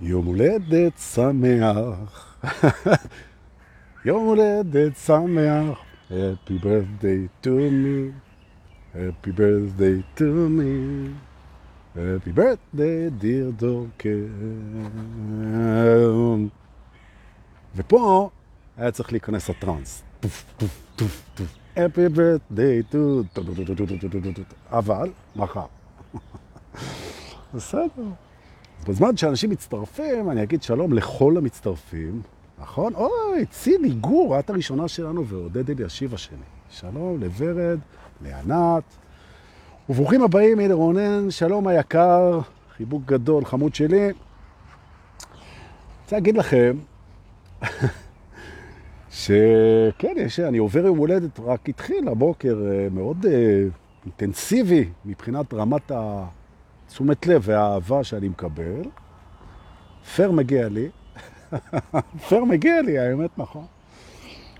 [0.00, 2.38] יום הולדת שמח,
[4.04, 5.78] יום הולדת שמח,
[6.10, 8.12] Happy birthday to me,
[8.94, 11.10] Happy birthday to me,
[11.96, 14.26] Happy birthday dear דורקר.
[17.76, 18.30] ופה
[18.76, 20.02] היה צריך להיכנס הטרנס.
[21.76, 23.40] Happy birthday to...
[24.70, 25.66] אבל, מחר.
[27.54, 28.25] בסדר.
[28.84, 32.22] בזמן שאנשים מצטרפים, אני אגיד שלום לכל המצטרפים,
[32.58, 32.94] נכון?
[32.94, 36.38] אוי, צילי גור, את הראשונה שלנו, ועודד אלישיב השני.
[36.70, 37.78] שלום לוורד,
[38.24, 38.82] לענת,
[39.88, 42.40] וברוכים הבאים, הנה רונן, שלום היקר,
[42.76, 44.12] חיבוק גדול, חמוד שלי.
[46.02, 46.76] רוצה להגיד לכם,
[49.10, 52.56] שכן, יש, אני עובר יום הולדת, רק התחיל הבוקר
[52.90, 53.26] מאוד
[54.04, 55.92] אינטנסיבי מבחינת רמת
[56.86, 58.82] התשומת לב והאהבה שאני מקבל.
[60.16, 60.88] פר מגיע לי,
[62.28, 63.64] פר מגיע לי, האמת נכון.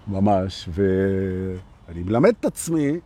[0.09, 3.01] ממש, ואני מלמד את עצמי,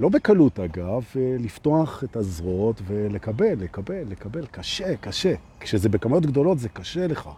[0.00, 1.04] לא בקלות אגב,
[1.38, 5.34] לפתוח את הזרועות ולקבל, לקבל, לקבל, קשה, קשה.
[5.60, 7.28] כשזה בכמויות גדולות זה קשה לך.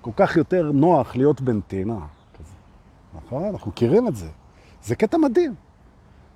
[0.00, 1.98] כל כך יותר נוח להיות בנתינה.
[3.14, 3.44] נכון?
[3.44, 4.28] אנחנו מכירים את זה.
[4.82, 5.54] זה קטע מדהים.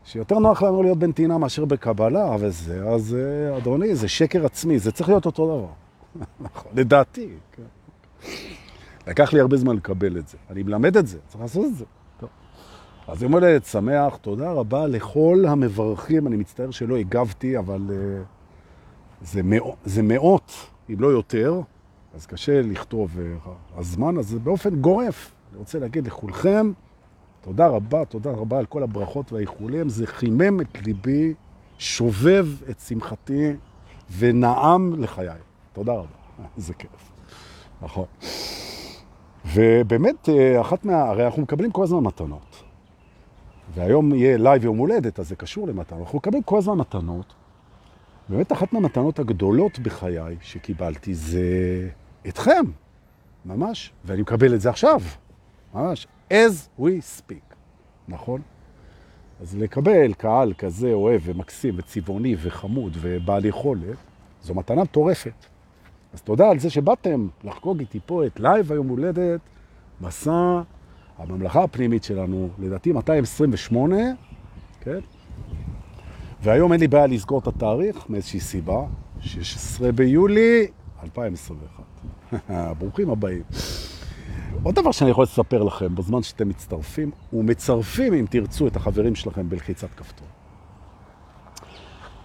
[0.04, 3.16] שיותר נוח לנו להיות בנתינה מאשר בקבלה, וזה, אז
[3.56, 5.66] אדוני, זה שקר עצמי, זה צריך להיות אותו דבר.
[6.46, 7.28] נכון, לדעתי.
[7.52, 7.62] כן.
[9.06, 10.36] לקח לי הרבה זמן לקבל את זה.
[10.50, 11.84] אני מלמד את זה, צריך לעשות את זה.
[12.20, 12.28] טוב.
[13.08, 18.24] אז יום הולדת שמח, תודה רבה לכל המברכים, אני מצטער שלא הגבתי, אבל uh,
[19.24, 20.52] זה, מאות, זה מאות,
[20.90, 21.60] אם לא יותר,
[22.14, 25.32] אז קשה לכתוב uh, הזמן, אז באופן גורף.
[25.50, 26.72] אני רוצה להגיד לכולכם,
[27.44, 31.34] תודה רבה, תודה רבה על כל הברכות והאיחולים, זה חימם את ליבי,
[31.78, 33.52] שובב את שמחתי
[34.18, 35.28] ונעם לחיי.
[35.72, 36.06] תודה רבה,
[36.56, 37.12] זה כיף.
[37.82, 38.04] נכון.
[39.54, 40.28] ובאמת,
[40.60, 41.02] אחת מה...
[41.02, 42.62] הרי אנחנו מקבלים כל הזמן מתנות.
[43.74, 46.00] והיום יהיה לייב יום הולדת, אז זה קשור למתנות.
[46.00, 47.34] אנחנו מקבלים כל הזמן מתנות.
[48.28, 51.40] באמת, אחת מהמתנות הגדולות בחיי שקיבלתי זה
[52.28, 52.64] אתכם,
[53.44, 53.92] ממש.
[54.04, 55.00] ואני מקבל את זה עכשיו,
[55.74, 56.06] ממש.
[56.30, 56.82] As we
[57.18, 57.54] speak,
[58.08, 58.40] נכון?
[59.40, 63.96] אז לקבל קהל כזה אוהב ומקסים וצבעוני וחמוד ובעל יכולת,
[64.42, 65.46] זו מתנה טורפת.
[66.14, 69.40] אז תודה על זה שבאתם לחגוג איתי פה את לייב היום הולדת,
[70.00, 70.62] מסע
[71.18, 73.96] הממלכה הפנימית שלנו, לדעתי 228,
[74.80, 74.98] כן?
[76.42, 78.84] והיום אין לי בעיה לסגור את התאריך מאיזושהי סיבה,
[79.20, 80.66] 16 ביולי
[81.02, 81.84] 2021.
[82.78, 83.42] ברוכים הבאים.
[84.62, 89.48] עוד דבר שאני יכול לספר לכם בזמן שאתם מצטרפים, ומצרפים, אם תרצו, את החברים שלכם
[89.48, 90.26] בלחיצת כפתור.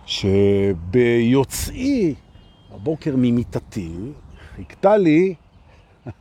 [0.05, 2.15] שביוצאי
[2.71, 3.95] הבוקר ממיטתי,
[4.55, 5.35] חיכתה לי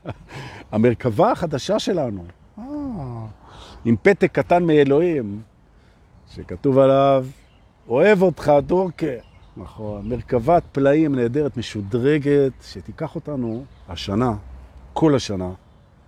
[0.72, 2.24] המרכבה החדשה שלנו,
[2.58, 2.64] אה,
[3.84, 5.42] עם פתק קטן מאלוהים,
[6.34, 7.26] שכתוב עליו,
[7.88, 9.06] אוהב אותך, דורקה.
[9.56, 14.32] נכון, מרכבת פלאים נהדרת, משודרגת, שתיקח אותנו השנה,
[14.92, 15.50] כל השנה,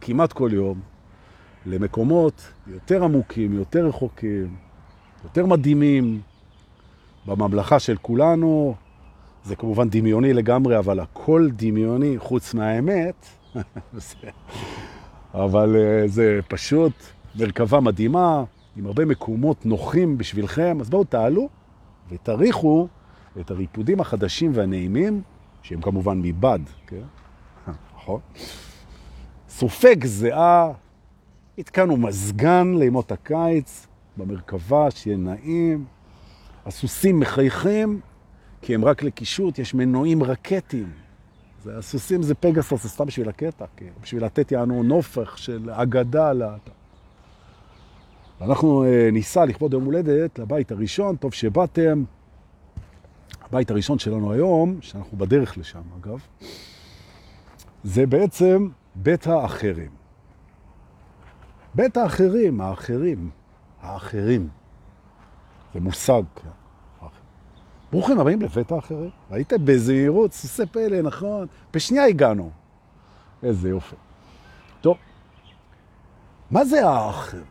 [0.00, 0.81] כמעט כל יום,
[1.66, 4.56] למקומות יותר עמוקים, יותר רחוקים,
[5.25, 6.21] יותר מדהימים,
[7.27, 8.75] בממלכה של כולנו.
[9.44, 13.27] זה כמובן דמיוני לגמרי, אבל הכל דמיוני חוץ מהאמת.
[15.34, 16.93] אבל זה פשוט
[17.38, 18.44] מרכבה מדהימה,
[18.77, 20.78] עם הרבה מקומות נוחים בשבילכם.
[20.81, 21.49] אז בואו תעלו
[22.11, 22.88] ותריחו
[23.41, 25.22] את הריפודים החדשים והנעימים,
[25.62, 27.03] שהם כמובן מבד, כן?
[27.97, 28.21] נכון?
[29.60, 30.72] סופג זהה,
[31.59, 35.84] התקנו מזגן לימות הקיץ במרכבה, שיהיה נעים.
[36.66, 38.00] הסוסים מחייכים,
[38.62, 40.91] כי הם רק לקישוט, יש מנועים רקטיים.
[41.65, 46.32] זה, הסוסים זה פגסוס, זה סתם בשביל הקטע, כי בשביל לתת יענו נופך של אגדה
[46.32, 46.72] לאתה.
[48.41, 52.04] ואנחנו אה, ניסע לכבוד יום הולדת לבית הראשון, טוב שבאתם.
[53.43, 56.19] הבית הראשון שלנו היום, שאנחנו בדרך לשם אגב,
[57.84, 59.90] זה בעצם בית האחרים.
[61.75, 63.31] בית האחרים, האחרים,
[63.82, 64.48] האחרים.
[65.75, 66.22] זה מושג.
[67.92, 69.10] ברוכים הבאים לבית האחרים.
[69.31, 71.46] ראיתם בזהירות, סוסי פלא, נכון?
[71.75, 72.50] בשנייה הגענו.
[73.42, 73.96] איזה יופי.
[74.81, 74.96] טוב,
[76.50, 77.44] מה זה האחרים?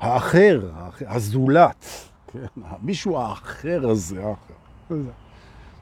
[0.00, 1.84] האחר, האחר הזולת,
[2.32, 2.46] כן?
[2.82, 4.94] מישהו האחר הזה, האחר.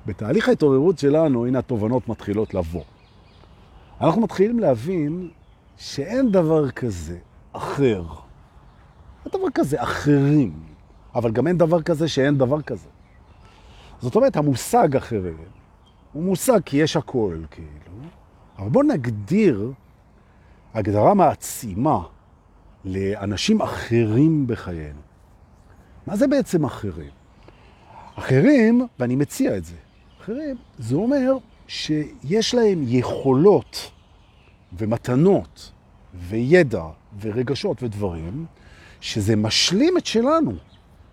[0.06, 2.84] בתהליך ההתעוררות שלנו, הנה התובנות מתחילות לבוא.
[4.00, 5.31] אנחנו מתחילים להבין
[5.76, 7.19] שאין דבר כזה
[7.52, 8.04] אחר.
[9.25, 10.62] אין דבר כזה אחרים,
[11.14, 12.88] אבל גם אין דבר כזה שאין דבר כזה.
[14.00, 15.37] זאת אומרת, המושג אחרים
[16.12, 17.69] הוא מושג כי יש הכל, כאילו.
[18.58, 19.72] אבל בואו נגדיר
[20.75, 22.02] הגדרה מעצימה
[22.84, 25.00] לאנשים אחרים בחיינו.
[26.06, 27.10] מה זה בעצם אחרים?
[28.14, 29.76] אחרים, ואני מציע את זה,
[30.20, 31.37] אחרים, זה אומר
[31.69, 33.91] שיש להם יכולות
[34.79, 35.73] ומתנות
[36.15, 36.85] וידע
[37.21, 38.47] ורגשות ודברים,
[39.01, 40.53] שזה משלים את שלנו,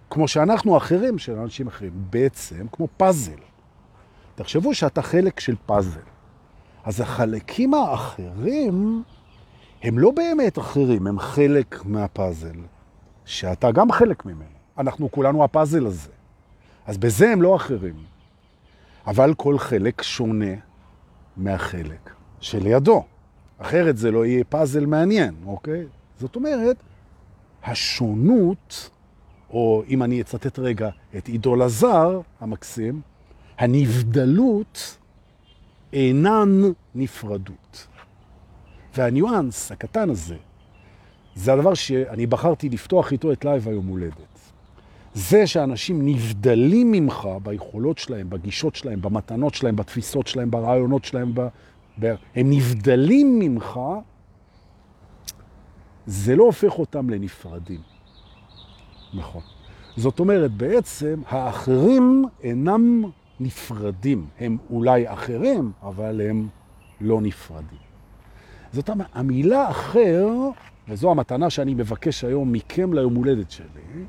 [0.09, 3.39] כמו שאנחנו אחרים של אנשים אחרים, בעצם כמו פאזל.
[4.35, 5.99] תחשבו שאתה חלק של פאזל.
[6.83, 9.03] אז החלקים האחרים
[9.83, 12.55] הם לא באמת אחרים, הם חלק מהפאזל,
[13.25, 14.43] שאתה גם חלק ממנו.
[14.77, 16.09] אנחנו כולנו הפאזל הזה.
[16.85, 18.12] אז בזה הם לא אחרים.
[19.07, 20.53] אבל כל חלק שונה
[21.37, 23.03] מהחלק שלידו.
[23.57, 25.85] אחרת זה לא יהיה פאזל מעניין, אוקיי?
[26.19, 26.77] זאת אומרת,
[27.63, 28.89] השונות,
[29.49, 33.01] או אם אני אצטט רגע את עידו לזר המקסים,
[33.57, 34.97] הנבדלות
[35.93, 36.61] אינן
[36.95, 37.87] נפרדות.
[38.95, 40.35] והניואנס הקטן הזה,
[41.35, 44.32] זה הדבר שאני בחרתי לפתוח איתו את לייב היום הולדת.
[45.13, 51.47] זה שאנשים נבדלים ממך ביכולות שלהם, בגישות שלהם, במתנות שלהם, בתפיסות שלהם, ברעיונות שלהם, ב...
[51.99, 52.13] ב...
[52.35, 53.79] הם נבדלים ממך,
[56.05, 57.81] זה לא הופך אותם לנפרדים.
[59.13, 59.41] נכון.
[59.97, 63.03] זאת אומרת, בעצם האחרים אינם
[63.39, 64.27] נפרדים.
[64.39, 66.47] הם אולי אחרים, אבל הם
[67.01, 67.79] לא נפרדים.
[68.71, 70.27] זאת אומרת, המילה אחר,
[70.87, 74.05] וזו המתנה שאני מבקש היום מכם ליום הולדת שלי,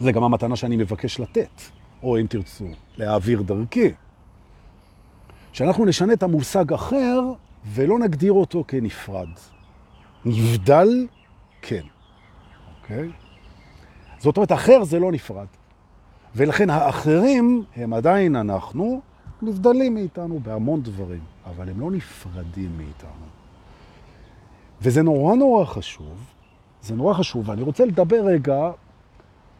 [0.00, 1.60] זה גם המתנה שאני מבקש לתת,
[2.02, 2.66] או אם תרצו,
[2.96, 3.92] להעביר דרכי.
[5.52, 7.20] שאנחנו נשנה את המושג אחר
[7.66, 9.28] ולא נגדיר אותו כנפרד.
[10.24, 11.06] נבדל,
[11.62, 11.82] כן.
[12.82, 13.08] אוקיי?
[14.18, 15.46] זאת אומרת, אחר זה לא נפרד.
[16.34, 19.00] ולכן האחרים הם עדיין אנחנו,
[19.42, 23.26] נבדלים מאיתנו בהמון דברים, אבל הם לא נפרדים מאיתנו.
[24.82, 26.34] וזה נורא נורא חשוב,
[26.82, 28.70] זה נורא חשוב, ואני רוצה לדבר רגע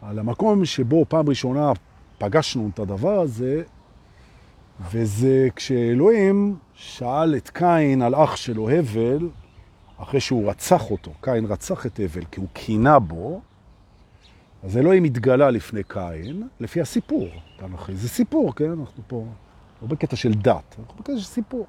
[0.03, 1.73] על המקום שבו פעם ראשונה
[2.19, 3.63] פגשנו את הדבר הזה,
[4.91, 9.29] וזה כשאלוהים שאל את קין על אח שלו הבל,
[9.99, 13.41] אחרי שהוא רצח אותו, קין רצח את הבל כי הוא קינה בו,
[14.63, 17.29] אז אלוהים התגלה לפני קין, לפי הסיפור,
[17.59, 17.95] תנכי.
[17.95, 18.71] זה סיפור, כן?
[18.71, 19.25] אנחנו פה
[19.83, 21.67] לא בקטע של דת, אנחנו בקטע של סיפור.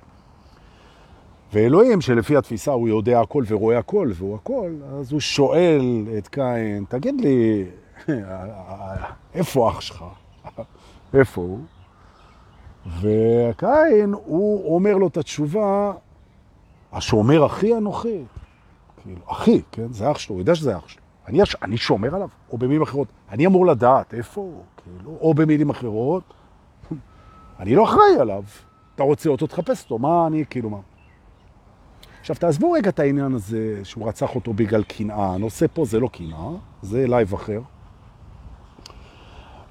[1.54, 6.86] ואלוהים, שלפי התפיסה הוא יודע הכל ורואה הכל והוא הכל, אז הוא שואל את קין,
[6.90, 7.66] תגיד לי,
[9.34, 10.06] איפה אח שלך?
[11.14, 11.60] איפה הוא?
[12.86, 15.94] וקין, הוא אומר לו את התשובה,
[16.92, 18.24] השומר אחי אנוכי.
[19.04, 19.94] כאילו, אחי, כן?
[19.94, 21.02] זה אח שלו, הוא יודע שזה אח שלו.
[21.28, 25.70] אני, אני שומר עליו, או במילים אחרות, אני אמור לדעת איפה הוא, כאילו, או במילים
[25.70, 26.24] אחרות,
[27.60, 28.44] אני לא אחראי עליו.
[28.96, 30.78] אתה רוצה אותו, תחפש אותו, מה אני, כאילו, מה?
[32.20, 35.34] עכשיו, תעזבו רגע את העניין הזה שהוא רצח אותו בגלל קנאה.
[35.34, 36.50] הנושא פה זה לא קנאה,
[36.82, 37.62] זה לייב אחר.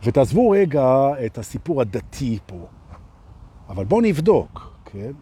[0.05, 2.67] ותעזבו רגע את הסיפור הדתי פה.
[3.69, 5.13] אבל בואו נבדוק, כן?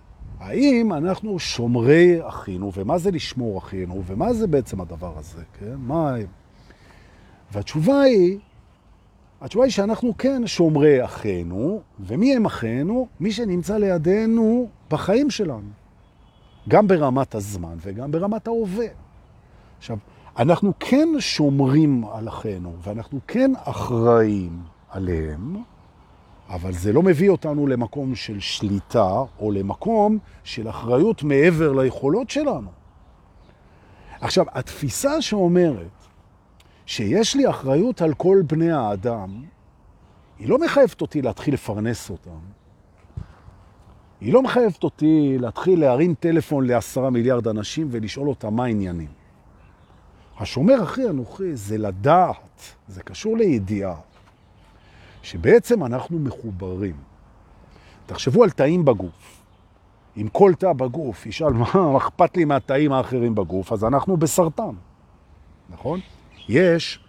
[0.40, 5.74] האם אנחנו שומרי אחינו, ומה זה לשמור אחינו, ומה זה בעצם הדבר הזה, כן?
[5.78, 6.14] מה...
[7.52, 8.38] והתשובה היא,
[9.40, 13.08] התשובה היא שאנחנו כן שומרי אחינו, ומי הם אחינו?
[13.20, 15.70] מי שנמצא לידינו בחיים שלנו.
[16.68, 18.86] גם ברמת הזמן וגם ברמת ההווה.
[19.78, 19.98] עכשיו,
[20.38, 25.56] אנחנו כן שומרים על אחינו, ואנחנו כן אחראים עליהם,
[26.48, 32.70] אבל זה לא מביא אותנו למקום של שליטה, או למקום של אחריות מעבר ליכולות שלנו.
[34.20, 35.90] עכשיו, התפיסה שאומרת
[36.86, 39.42] שיש לי אחריות על כל בני האדם,
[40.38, 42.38] היא לא מחייבת אותי להתחיל לפרנס אותם.
[44.20, 49.15] היא לא מחייבת אותי להתחיל להרים טלפון לעשרה מיליארד אנשים ולשאול אותם מה העניינים.
[50.38, 53.94] השומר הכי אנוכי זה לדעת, זה קשור לידיעה.
[55.22, 56.96] שבעצם אנחנו מחוברים.
[58.06, 59.42] תחשבו על תאים בגוף.
[60.16, 64.74] אם כל תא בגוף ישאל מה אכפת לי מהתאים האחרים בגוף, אז אנחנו בסרטן,
[65.70, 66.00] נכון?
[66.48, 67.00] יש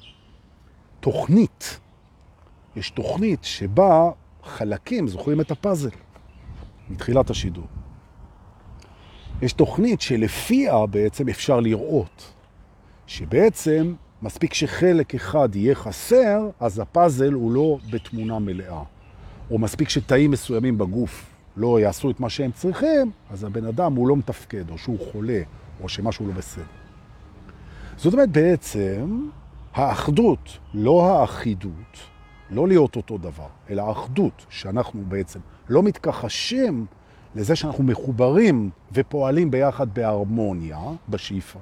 [0.99, 1.79] תוכנית,
[2.75, 4.09] יש תוכנית שבה
[4.43, 5.89] חלקים, זוכרים את הפאזל,
[6.89, 7.67] מתחילת השידור.
[9.41, 12.33] יש תוכנית שלפיה בעצם אפשר לראות
[13.07, 18.83] שבעצם מספיק שחלק אחד יהיה חסר, אז הפאזל הוא לא בתמונה מלאה.
[19.51, 21.25] או מספיק שתאים מסוימים בגוף
[21.57, 25.41] לא יעשו את מה שהם צריכים, אז הבן אדם הוא לא מתפקד, או שהוא חולה,
[25.81, 26.63] או שמשהו לא בסדר.
[27.97, 29.29] זאת אומרת, בעצם,
[29.73, 31.97] האחדות, לא האחידות,
[32.49, 36.85] לא להיות אותו דבר, אלא אחדות, שאנחנו בעצם לא מתכחשים
[37.35, 41.59] לזה שאנחנו מחוברים ופועלים ביחד בהרמוניה, בשאיפה.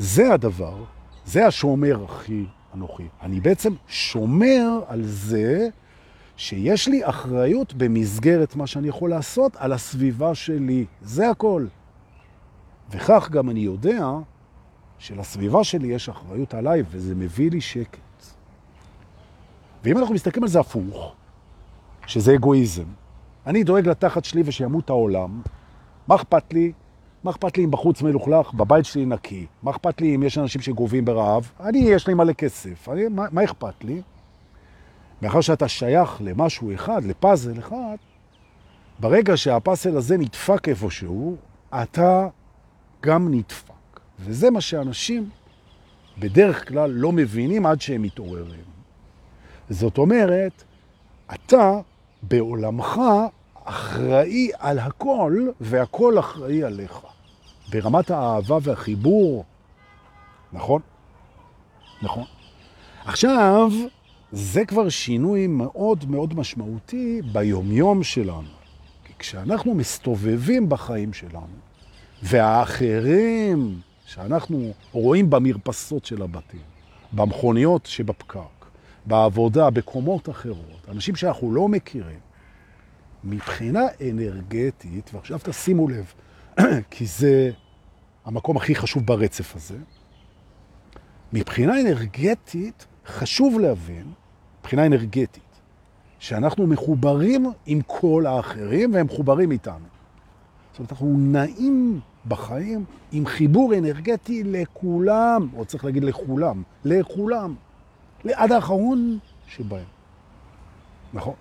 [0.00, 0.84] זה הדבר,
[1.24, 3.08] זה השומר הכי אנוכי.
[3.22, 5.68] אני בעצם שומר על זה
[6.36, 10.84] שיש לי אחריות במסגרת מה שאני יכול לעשות על הסביבה שלי.
[11.02, 11.66] זה הכל.
[12.90, 14.08] וכך גם אני יודע
[14.98, 17.98] שלסביבה שלי יש אחריות עליי, וזה מביא לי שקט.
[19.84, 21.14] ואם אנחנו מסתכלים על זה הפוך,
[22.06, 22.86] שזה אגואיזם,
[23.46, 25.42] אני דואג לתחת שלי ושימות העולם,
[26.08, 26.72] מה אכפת לי?
[27.24, 29.46] מה אכפת לי אם בחוץ מלוכלך, בבית שלי נקי?
[29.62, 31.50] מה אכפת לי אם יש אנשים שגובים ברעב?
[31.60, 34.02] אני, יש לי מלא כסף, אני, מה, מה אכפת לי?
[35.22, 37.96] מאחר שאתה שייך למשהו אחד, לפאזל אחד,
[39.00, 41.36] ברגע שהפאזל הזה נדפק איפשהו,
[41.74, 42.28] אתה
[43.02, 44.00] גם נדפק.
[44.20, 45.28] וזה מה שאנשים
[46.18, 48.64] בדרך כלל לא מבינים עד שהם מתעוררים.
[49.70, 50.64] זאת אומרת,
[51.34, 51.80] אתה
[52.22, 53.00] בעולמך
[53.70, 56.98] אחראי על הכל, והכל אחראי עליך.
[57.72, 59.44] ברמת האהבה והחיבור,
[60.52, 60.80] נכון?
[62.02, 62.24] נכון.
[63.04, 63.72] עכשיו,
[64.32, 68.48] זה כבר שינוי מאוד מאוד משמעותי ביומיום שלנו.
[69.04, 71.56] כי כשאנחנו מסתובבים בחיים שלנו,
[72.22, 76.60] והאחרים שאנחנו רואים במרפסות של הבתים,
[77.12, 78.66] במכוניות שבפקק,
[79.06, 82.29] בעבודה, בקומות אחרות, אנשים שאנחנו לא מכירים,
[83.24, 86.12] מבחינה אנרגטית, ועכשיו תשימו לב,
[86.90, 87.50] כי זה
[88.24, 89.76] המקום הכי חשוב ברצף הזה,
[91.32, 94.12] מבחינה אנרגטית חשוב להבין,
[94.60, 95.42] מבחינה אנרגטית,
[96.18, 99.86] שאנחנו מחוברים עם כל האחרים והם מחוברים איתנו.
[100.70, 107.54] זאת אומרת, אנחנו נעים בחיים עם חיבור אנרגטי לכולם, או צריך להגיד לכולם, לכולם,
[108.24, 109.84] עד האחרון שבהם.
[111.12, 111.34] נכון?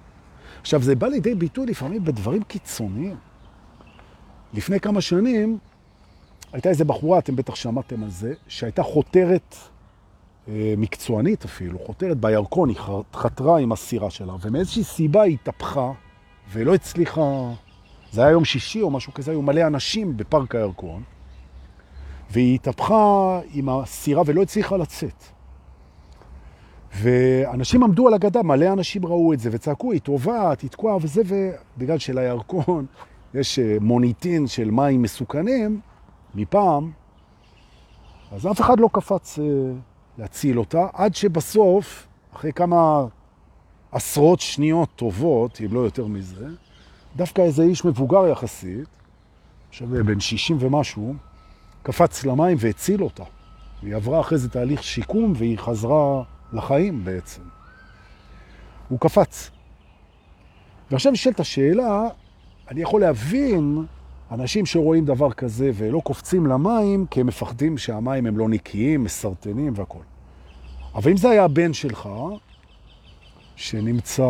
[0.62, 3.16] עכשיו, זה בא לידי ביטוי לפעמים בדברים קיצוניים.
[4.54, 5.58] לפני כמה שנים
[6.54, 9.56] הייתה איזו בחורה, אתם בטח שמעתם על זה, שהייתה חותרת
[10.48, 12.78] אה, מקצוענית אפילו, חותרת בירקון, היא
[13.14, 15.92] חתרה עם הסירה שלה, ומאיזושהי סיבה היא התהפכה
[16.52, 17.52] ולא הצליחה
[18.12, 21.04] זה היה יום שישי או משהו כזה, היו מלא אנשים בפארק הירקון,
[22.32, 25.24] והיא התהפכה עם הסירה ולא הצליחה לצאת.
[27.02, 31.22] ואנשים עמדו על הגדה, מלא אנשים ראו את זה וצעקו, היא טובעת, היא תקועה וזה,
[31.26, 32.86] ובגלל שלירקון
[33.34, 35.80] יש אה, מוניטין של מים מסוכנים
[36.36, 36.92] מפעם,
[38.32, 39.46] אז אף אחד לא קפץ אה,
[40.18, 43.06] להציל אותה, עד שבסוף, אחרי כמה
[43.92, 46.48] עשרות שניות טובות, אם לא יותר מזה,
[47.16, 48.88] דווקא איזה איש מבוגר יחסית,
[49.70, 51.14] עכשיו בן 60 ומשהו,
[51.84, 53.24] קפץ למים והציל אותה.
[53.82, 57.42] היא עברה אחרי זה תהליך שיקום והיא חזרה לחיים בעצם.
[58.90, 59.52] הוא קפץ.
[60.92, 62.08] ועכשיו נשאלת השאלה,
[62.72, 63.86] אני יכול להבין
[64.32, 69.74] אנשים שרואים דבר כזה ולא קופצים למים כי הם מפחדים שהמים הם לא נקיים, מסרטנים
[69.76, 70.00] והכל.
[70.96, 72.10] אבל אם זה היה הבן שלך,
[73.56, 74.24] שנמצא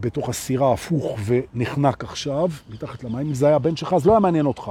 [0.00, 4.20] בתוך הסירה הפוך ונחנק עכשיו, מתחת למים, אם זה היה הבן שלך, אז לא היה
[4.20, 4.70] מעניין אותך.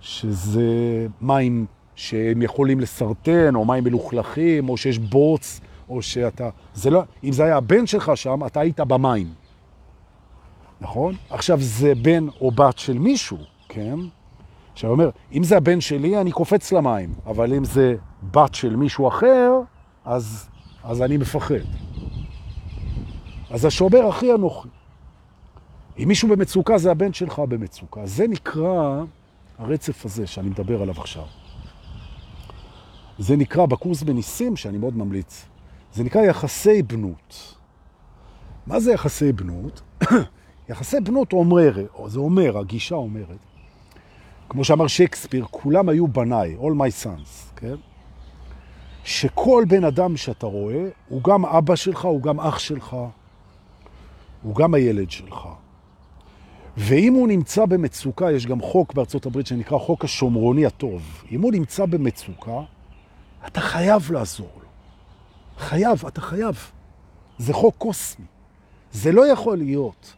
[0.00, 6.48] שזה מים שהם יכולים לסרטן, או מים מלוכלכים, או שיש בוץ, או שאתה...
[6.74, 7.02] זה לא...
[7.24, 9.34] אם זה היה הבן שלך שם, אתה היית במים.
[10.80, 11.14] נכון?
[11.30, 13.38] עכשיו, זה בן או בת של מישהו,
[13.68, 13.98] כן?
[14.72, 17.96] עכשיו, אומר, אם זה הבן שלי, אני קופץ למים, אבל אם זה
[18.30, 19.52] בת של מישהו אחר,
[20.04, 20.48] אז,
[20.84, 21.54] אז אני מפחד.
[23.50, 24.68] אז השומר הכי אנוכי.
[25.98, 28.06] אם מישהו במצוקה, זה הבן שלך במצוקה.
[28.06, 29.02] זה נקרא
[29.58, 31.24] הרצף הזה שאני מדבר עליו עכשיו.
[33.18, 35.46] זה נקרא בקורס בניסים, שאני מאוד ממליץ,
[35.96, 37.54] זה נקרא יחסי בנות.
[38.66, 40.02] מה זה יחסי בנות?
[40.68, 41.72] יחסי בנות אומר,
[42.06, 43.38] זה אומר, הגישה אומרת,
[44.48, 47.74] כמו שאמר שייקספיר, כולם היו בניי, all my sons, כן?
[49.04, 52.96] שכל בן אדם שאתה רואה, הוא גם אבא שלך, הוא גם אח שלך,
[54.42, 55.48] הוא גם הילד שלך.
[56.76, 61.24] ואם הוא נמצא במצוקה, יש גם חוק בארצות הברית שנקרא חוק השומרוני הטוב.
[61.32, 62.60] אם הוא נמצא במצוקה,
[63.46, 64.65] אתה חייב לעזור לו.
[65.58, 66.70] חייב, אתה חייב.
[67.38, 68.26] זה חוק קוסמי.
[68.92, 70.14] זה לא יכול להיות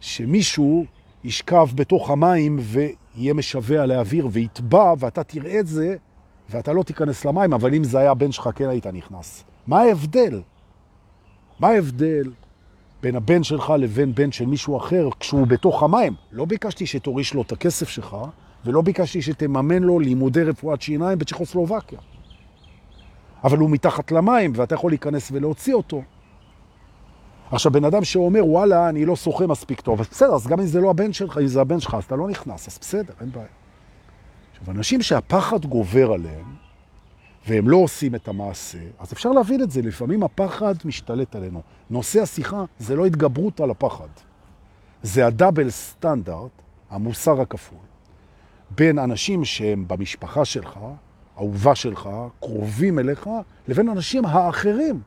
[0.00, 0.84] שמישהו
[1.24, 5.96] ישכב בתוך המים ויהיה משווה לאוויר ויתבע, ואתה תראה את זה,
[6.50, 9.44] ואתה לא תיכנס למים, אבל אם זה היה בן שלך, כן היית נכנס.
[9.66, 10.40] מה ההבדל?
[11.60, 12.30] מה ההבדל
[13.02, 16.14] בין הבן שלך לבין בן של מישהו אחר כשהוא בתוך המים.
[16.32, 18.16] לא ביקשתי שתוריש לו את הכסף שלך,
[18.64, 21.98] ולא ביקשתי שתממן לו לימודי רפואת שיניים בצ'כוסלובקיה.
[23.44, 26.02] אבל הוא מתחת למים, ואתה יכול להיכנס ולהוציא אותו.
[27.50, 30.66] עכשיו, בן אדם שאומר, וואלה, אני לא שוחה מספיק טוב, אז בסדר, אז גם אם
[30.66, 33.30] זה לא הבן שלך, אם זה הבן שלך, אז אתה לא נכנס, אז בסדר, אין
[33.32, 33.46] בעיה.
[34.52, 36.54] עכשיו, אנשים שהפחד גובר עליהם,
[37.46, 41.62] והם לא עושים את המעשה, אז אפשר להבין את זה, לפעמים הפחד משתלט עלינו.
[41.90, 44.08] נושא השיחה זה לא התגברות על הפחד,
[45.02, 46.50] זה הדאבל סטנדרט,
[46.90, 47.78] המוסר הכפול,
[48.70, 50.78] בין אנשים שהם במשפחה שלך,
[51.38, 52.08] אהובה שלך,
[52.40, 53.30] קרובים אליך,
[53.68, 55.00] לבין אנשים האחרים.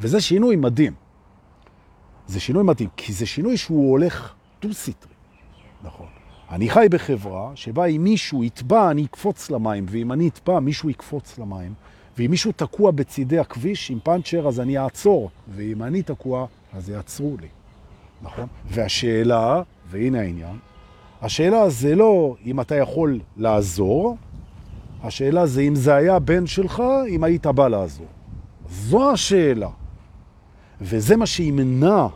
[0.00, 0.92] וזה שינוי מדהים.
[2.26, 5.12] זה שינוי מדהים, כי זה שינוי שהוא הולך דו-סטרי.
[5.82, 6.06] נכון.
[6.50, 11.38] אני חי בחברה שבה אם מישהו יטבע, אני אקפוץ למים, ואם אני אטבע, מישהו יקפוץ
[11.38, 11.74] למים.
[12.18, 17.36] ואם מישהו תקוע בצידי הכביש עם פאנצ'ר, אז אני אעצור, ואם אני תקוע, אז יעצרו
[17.40, 17.48] לי.
[18.22, 18.46] נכון?
[18.66, 20.58] והשאלה, והנה העניין,
[21.24, 24.16] השאלה זה לא אם אתה יכול לעזור,
[25.02, 28.06] השאלה זה אם זה היה בן שלך, אם היית בא לעזור.
[28.68, 29.68] זו השאלה.
[30.80, 32.06] וזה מה שימנע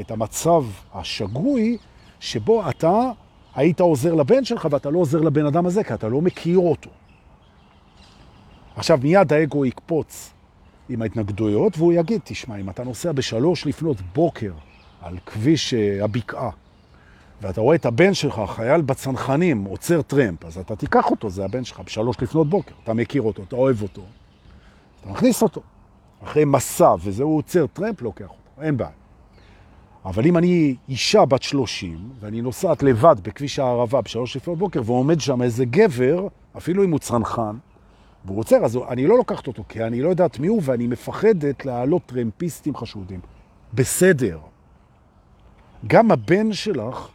[0.00, 1.78] את המצב השגוי
[2.20, 3.10] שבו אתה
[3.54, 6.90] היית עוזר לבן שלך ואתה לא עוזר לבן אדם הזה, כי אתה לא מכיר אותו.
[8.76, 10.32] עכשיו מיד האגו יקפוץ
[10.88, 14.52] עם ההתנגדויות והוא יגיד, תשמע, אם אתה נוסע בשלוש לפנות בוקר
[15.02, 16.50] על כביש אה, הבקעה,
[17.44, 21.64] ואתה רואה את הבן שלך, חייל בצנחנים, עוצר טרמפ, אז אתה תיקח אותו, זה הבן
[21.64, 22.74] שלך, בשלוש לפנות בוקר.
[22.84, 24.02] אתה מכיר אותו, אתה אוהב אותו,
[25.00, 25.60] אתה מכניס אותו.
[26.24, 28.90] אחרי מסע, וזה הוא עוצר טרמפ, לוקח אותו, אין בעיה.
[30.04, 35.20] אבל אם אני אישה בת 30, ואני נוסעת לבד בכביש הערבה בשלוש לפנות בוקר, ועומד
[35.20, 37.56] שם איזה גבר, אפילו אם הוא צנחן,
[38.24, 41.66] והוא עוצר, אז אני לא לוקחת אותו, כי אני לא יודעת מי הוא, ואני מפחדת
[41.66, 43.20] להעלות טרמפיסטים חשודים.
[43.74, 44.38] בסדר.
[45.86, 47.13] גם הבן שלך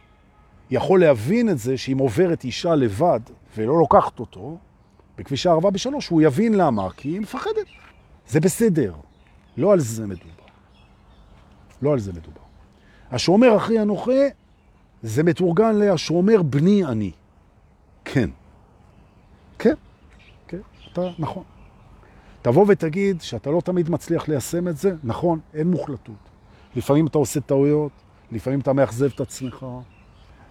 [0.70, 3.20] יכול להבין את זה שאם עוברת אישה לבד
[3.56, 4.58] ולא לוקחת אותו,
[5.18, 7.66] בכביש הערבה בשלוש, הוא יבין למה, כי היא מפחדת.
[8.28, 8.94] זה בסדר.
[9.56, 10.30] לא על זה מדובר.
[11.82, 12.40] לא על זה מדובר.
[13.10, 14.22] השומר אחי אנוכה,
[15.02, 17.10] זה מתורגן להשומר בני אני.
[18.04, 18.30] כן.
[19.58, 19.74] כן,
[20.48, 20.60] כן,
[20.92, 21.44] אתה נכון.
[22.42, 26.14] תבוא ותגיד שאתה לא תמיד מצליח ליישם את זה, נכון, אין מוחלטות.
[26.76, 27.92] לפעמים אתה עושה טעויות,
[28.32, 29.66] לפעמים אתה מאכזב את עצמך,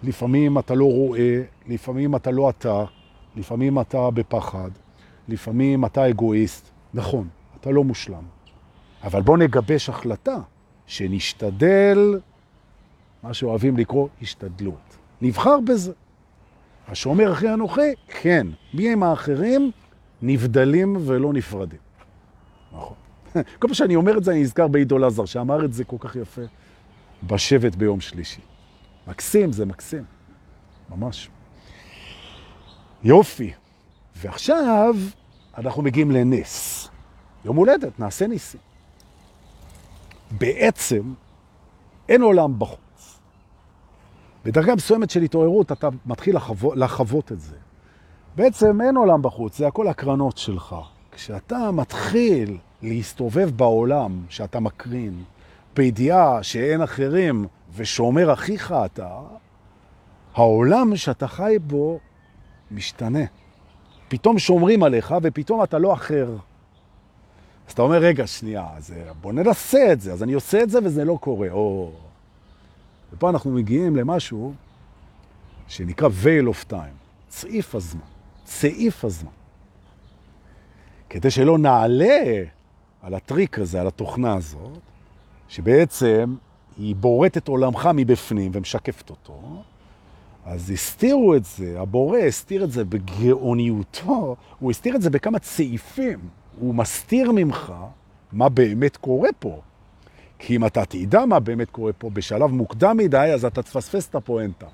[0.04, 2.86] לפעמים אתה לא רואה, לפעמים אתה לא אתה,
[3.36, 4.70] לפעמים אתה בפחד,
[5.28, 6.70] לפעמים אתה אגואיסט.
[6.94, 7.28] נכון,
[7.60, 8.24] אתה לא מושלם.
[9.04, 10.38] אבל בוא נגבש החלטה
[10.86, 12.20] שנשתדל,
[13.24, 14.98] מה שאוהבים לקרוא השתדלות.
[15.22, 15.94] נבחר בזה.
[16.88, 18.48] השומר אחרי הנוחה, כן.
[18.74, 19.72] מי הם האחרים?
[20.22, 21.80] נבדלים ולא נפרדים.
[22.74, 22.96] נכון.
[23.60, 26.16] כל פעם שאני אומר את זה, אני נזכר בעידו לזר, שאמר את זה כל כך
[26.16, 26.42] יפה
[27.24, 28.42] בשבט ביום שלישי.
[29.10, 30.04] מקסים, זה מקסים.
[30.90, 31.30] ממש.
[33.04, 33.54] יופי.
[34.16, 34.96] ועכשיו
[35.58, 36.88] אנחנו מגיעים לנס.
[37.46, 38.60] יום הולדת, נעשה ניסים.
[40.32, 41.14] בעצם
[42.10, 43.20] אין עולם בחוץ.
[44.46, 47.56] בדרגה מסוימת של התעוררות אתה מתחיל לחוות, לחוות את זה.
[48.36, 50.76] בעצם אין עולם בחוץ, זה הכל הקרנות שלך.
[51.12, 55.24] כשאתה מתחיל להסתובב בעולם שאתה מקרין,
[55.76, 59.20] בידיעה שאין אחרים ושומר אחיך אתה,
[60.34, 62.00] העולם שאתה חי בו
[62.72, 63.26] משתנה.
[64.08, 66.36] פתאום שומרים עליך ופתאום אתה לא אחר.
[67.68, 70.14] אז אתה אומר, רגע, שנייה, אז אה, בוא ננסה את זה.
[70.14, 71.48] אז אני עושה את זה וזה לא קורה.
[71.52, 71.92] או...
[73.14, 74.54] ופה אנחנו מגיעים למשהו
[75.68, 76.96] שנקרא veil of time,
[77.28, 78.02] צעיף הזמן,
[78.44, 79.32] צעיף הזמן.
[81.10, 82.44] כדי שלא נעלה
[83.02, 84.78] על הטריק הזה, על התוכנה הזאת,
[85.48, 86.36] שבעצם
[86.80, 89.42] היא בוראת את עולמך מבפנים ומשקפת אותו,
[90.46, 96.20] אז הסתירו את זה, הבורא הסתיר את זה בגאוניותו, הוא הסתיר את זה בכמה צעיפים.
[96.60, 97.74] הוא מסתיר ממך
[98.32, 99.60] מה באמת קורה פה.
[100.40, 104.16] כי אם אתה תדע מה באמת קורה פה בשלב מוקדם מדי, אז אתה תפספס את
[104.16, 104.68] הפואנטה.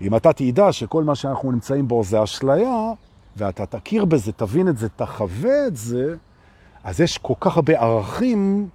[0.00, 2.92] אם אתה תדע שכל מה שאנחנו נמצאים בו זה אשליה,
[3.36, 6.16] ואתה תכיר בזה, תבין את זה, תחווה את זה,
[6.84, 8.68] אז יש כל כך הרבה ערכים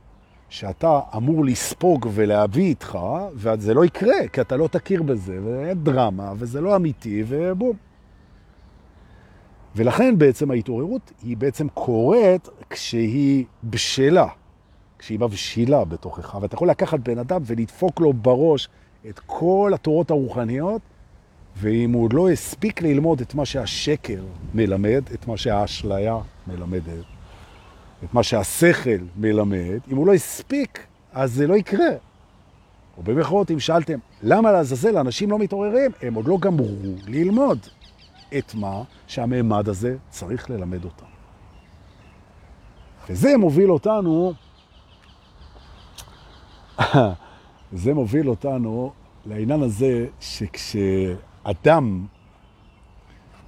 [0.49, 2.97] שאתה אמור לספוג ולהביא איתך,
[3.33, 7.77] וזה לא יקרה, כי אתה לא תכיר בזה, ואין דרמה, וזה לא אמיתי, ובום.
[9.75, 14.27] ולכן בעצם ההתעוררות היא בעצם קורית כשהיא בשלה,
[14.99, 18.69] כשהיא מבשילה בתוכך, ואתה יכול לקחת בן אדם ולדפוק לו בראש
[19.09, 20.81] את כל התורות הרוחניות,
[21.57, 27.14] ואם הוא עוד לא הספיק ללמוד את מה שהשקר מלמד, את מה שהאשליה מלמדת,
[28.05, 31.89] את מה שהשכל מלמד, אם הוא לא הספיק, אז זה לא יקרה.
[32.97, 35.91] או במחרות, אם שאלתם, למה לעזאזל אנשים לא מתעוררים?
[36.01, 36.75] הם עוד לא גמרו
[37.07, 37.59] ללמוד
[38.37, 41.05] את מה שהמימד הזה צריך ללמד אותם.
[43.09, 44.33] וזה מוביל אותנו,
[47.83, 48.93] זה מוביל אותנו
[49.25, 52.05] לעניין הזה שכשאדם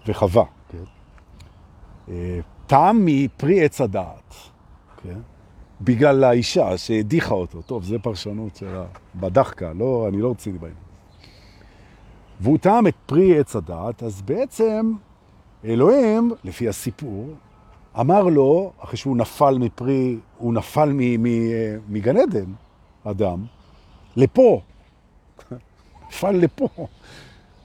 [0.08, 0.84] וחווה, כן?
[2.68, 4.34] טעם מפרי עץ הדעת,
[5.04, 5.20] כן?
[5.82, 7.62] בגלל האישה שהדיחה אותו.
[7.62, 10.80] טוב, זה פרשנות שלה בדחקה, לא, אני לא רציני בעניין.
[12.40, 14.94] והוא טעם את פרי עץ הדעת, אז בעצם
[15.66, 17.34] אלוהים, לפי הסיפור,
[18.00, 20.94] אמר לו, אחרי שהוא נפל מפרי, הוא נפל
[21.90, 22.54] מגן עדן,
[23.04, 23.46] אדם,
[24.16, 24.62] לפה.
[26.10, 26.68] נפל לפה.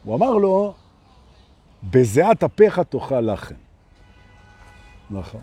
[0.04, 0.74] הוא אמר לו,
[1.90, 3.54] בזיעת אפיך תאכל לחם.
[5.12, 5.40] נכון.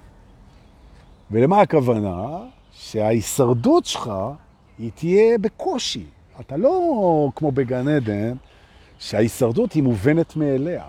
[1.32, 2.38] ולמה הכוונה?
[2.72, 4.12] שההישרדות שלך
[4.78, 6.06] היא תהיה בקושי.
[6.40, 8.34] אתה לא כמו בגן עדן,
[9.00, 10.86] שההישרדות היא מובנת מאליה.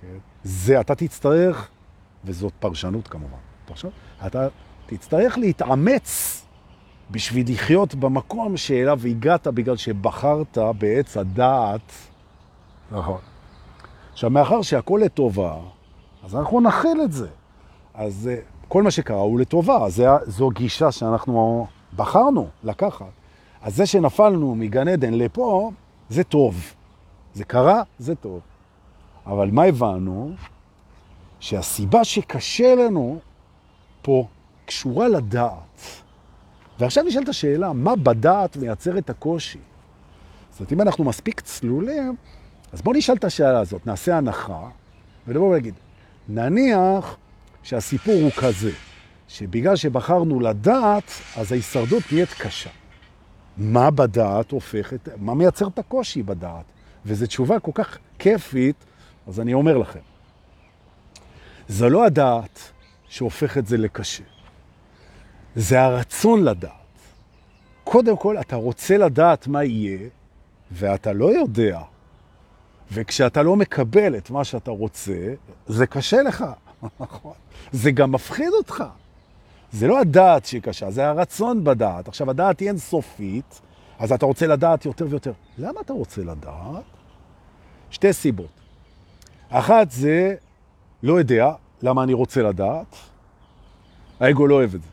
[0.00, 0.16] כן?
[0.44, 1.68] זה אתה תצטרך,
[2.24, 3.92] וזאת פרשנות כמובן, פרשנות,
[4.26, 4.48] אתה
[4.86, 6.42] תצטרך להתאמץ
[7.10, 11.92] בשביל לחיות במקום שאליו הגעת בגלל שבחרת בעץ הדעת.
[12.90, 13.18] נכון.
[14.12, 15.56] עכשיו, מאחר שהכל לטובה,
[16.24, 17.28] אז אנחנו נחל את זה.
[17.94, 23.06] אז אה, כל מה שקרה הוא לטובה, זה, זו גישה שאנחנו בחרנו לקחת.
[23.62, 25.70] אז זה שנפלנו מגן עדן לפה,
[26.08, 26.74] זה טוב.
[27.34, 28.40] זה קרה, זה טוב.
[29.26, 30.32] אבל מה הבנו?
[31.40, 33.18] שהסיבה שקשה לנו
[34.02, 34.26] פה
[34.66, 35.80] קשורה לדעת.
[36.78, 39.58] ועכשיו נשאלת השאלה, מה בדעת מייצר את הקושי?
[40.50, 42.16] זאת אומרת, אם אנחנו מספיק צלולים,
[42.72, 44.68] אז בואו נשאל את השאלה הזאת, נעשה הנחה,
[45.26, 45.74] ונבוא ונגיד,
[46.28, 47.16] נניח
[47.62, 48.70] שהסיפור הוא כזה,
[49.28, 52.70] שבגלל שבחרנו לדעת, אז ההישרדות נהיית קשה.
[53.56, 55.08] מה בדעת הופך את...
[55.16, 56.64] מה מייצר את הקושי בדעת?
[57.06, 58.76] וזו תשובה כל כך כיפית,
[59.28, 60.00] אז אני אומר לכם,
[61.68, 62.58] זה לא הדעת
[63.08, 64.24] שהופך את זה לקשה.
[65.56, 66.72] זה הרצון לדעת.
[67.84, 70.08] קודם כל, אתה רוצה לדעת מה יהיה,
[70.72, 71.80] ואתה לא יודע.
[72.92, 75.34] וכשאתה לא מקבל את מה שאתה רוצה,
[75.66, 76.44] זה קשה לך,
[77.00, 77.32] נכון?
[77.72, 78.84] זה גם מפחיד אותך.
[79.72, 82.08] זה לא הדעת שהיא קשה, זה הרצון בדעת.
[82.08, 83.60] עכשיו, הדעת היא אינסופית,
[83.98, 85.32] אז אתה רוצה לדעת יותר ויותר.
[85.58, 86.82] למה אתה רוצה לדעת?
[87.90, 88.50] שתי סיבות.
[89.48, 90.34] אחת זה,
[91.02, 92.96] לא יודע למה אני רוצה לדעת,
[94.20, 94.88] האגו לא אוהב את זה.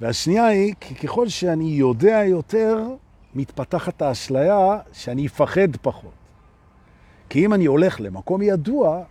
[0.00, 2.78] והשנייה היא, כי ככל שאני יודע יותר,
[3.34, 6.12] מתפתחת האשליה שאני אפחד פחות.
[7.28, 9.04] כי אם אני הולך למקום ידוע,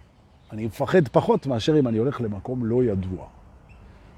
[0.54, 3.26] אני מפחד פחות מאשר אם אני הולך למקום לא ידוע.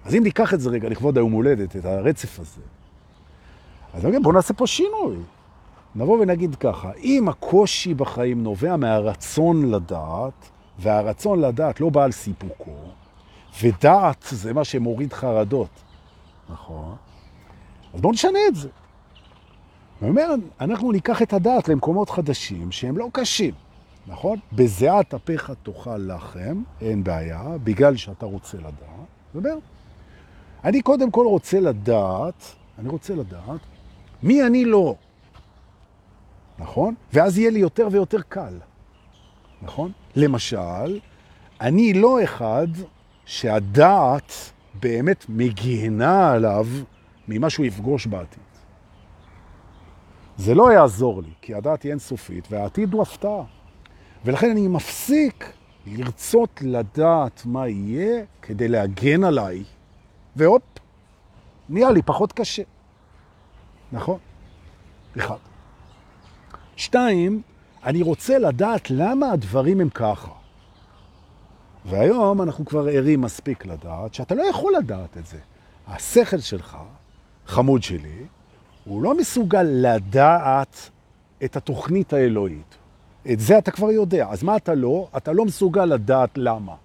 [0.06, 2.62] אז אם ניקח את זה רגע לכבוד היום הולדת, את הרצף הזה,
[3.94, 5.18] אז נגיד, בואו נעשה פה שינוי.
[5.96, 12.78] נבוא ונגיד ככה, אם הקושי בחיים נובע מהרצון לדעת, והרצון לדעת לא בא על סיפוקו,
[13.64, 15.70] ודעת זה מה שמוריד חרדות,
[16.50, 16.96] נכון?
[17.94, 18.70] אז בואו נשנה את זה.
[20.02, 23.54] אני אומר, אנחנו ניקח את הדעת למקומות חדשים שהם לא קשים,
[24.08, 24.40] נכון?
[24.54, 29.06] בזיעת אפיך תאכל לחם, אין בעיה, בגלל שאתה רוצה לדעת.
[29.36, 29.58] דבר.
[30.64, 33.60] אני קודם כל רוצה לדעת, אני רוצה לדעת,
[34.24, 34.96] מי אני לא,
[36.60, 36.96] נכון?
[37.14, 38.60] ואז יהיה לי יותר ויותר קל,
[39.62, 39.92] נכון?
[40.16, 41.00] למשל,
[41.62, 42.68] אני לא אחד
[43.26, 44.34] שהדעת
[44.74, 46.68] באמת מגיהנה עליו
[47.28, 48.40] ממה שהוא יפגוש בעתיד.
[50.38, 53.44] זה לא יעזור לי, כי הדעת היא אינסופית, והעתיד הוא הפתעה.
[54.26, 55.54] ולכן אני מפסיק
[55.86, 59.64] לרצות לדעת מה יהיה כדי להגן עליי,
[60.36, 60.62] והופ,
[61.70, 62.64] נהיה לי פחות קשה.
[63.92, 64.18] נכון?
[65.18, 65.38] אחד.
[66.76, 67.42] שתיים,
[67.84, 70.32] אני רוצה לדעת למה הדברים הם ככה.
[71.86, 75.38] והיום אנחנו כבר ערים מספיק לדעת שאתה לא יכול לדעת את זה.
[75.88, 76.78] השכל שלך,
[77.46, 78.26] חמוד שלי,
[78.84, 80.90] הוא לא מסוגל לדעת
[81.44, 82.78] את התוכנית האלוהית.
[83.32, 84.28] את זה אתה כבר יודע.
[84.30, 85.08] אז מה אתה לא?
[85.18, 86.76] אתה לא מסוגל לדעת למה.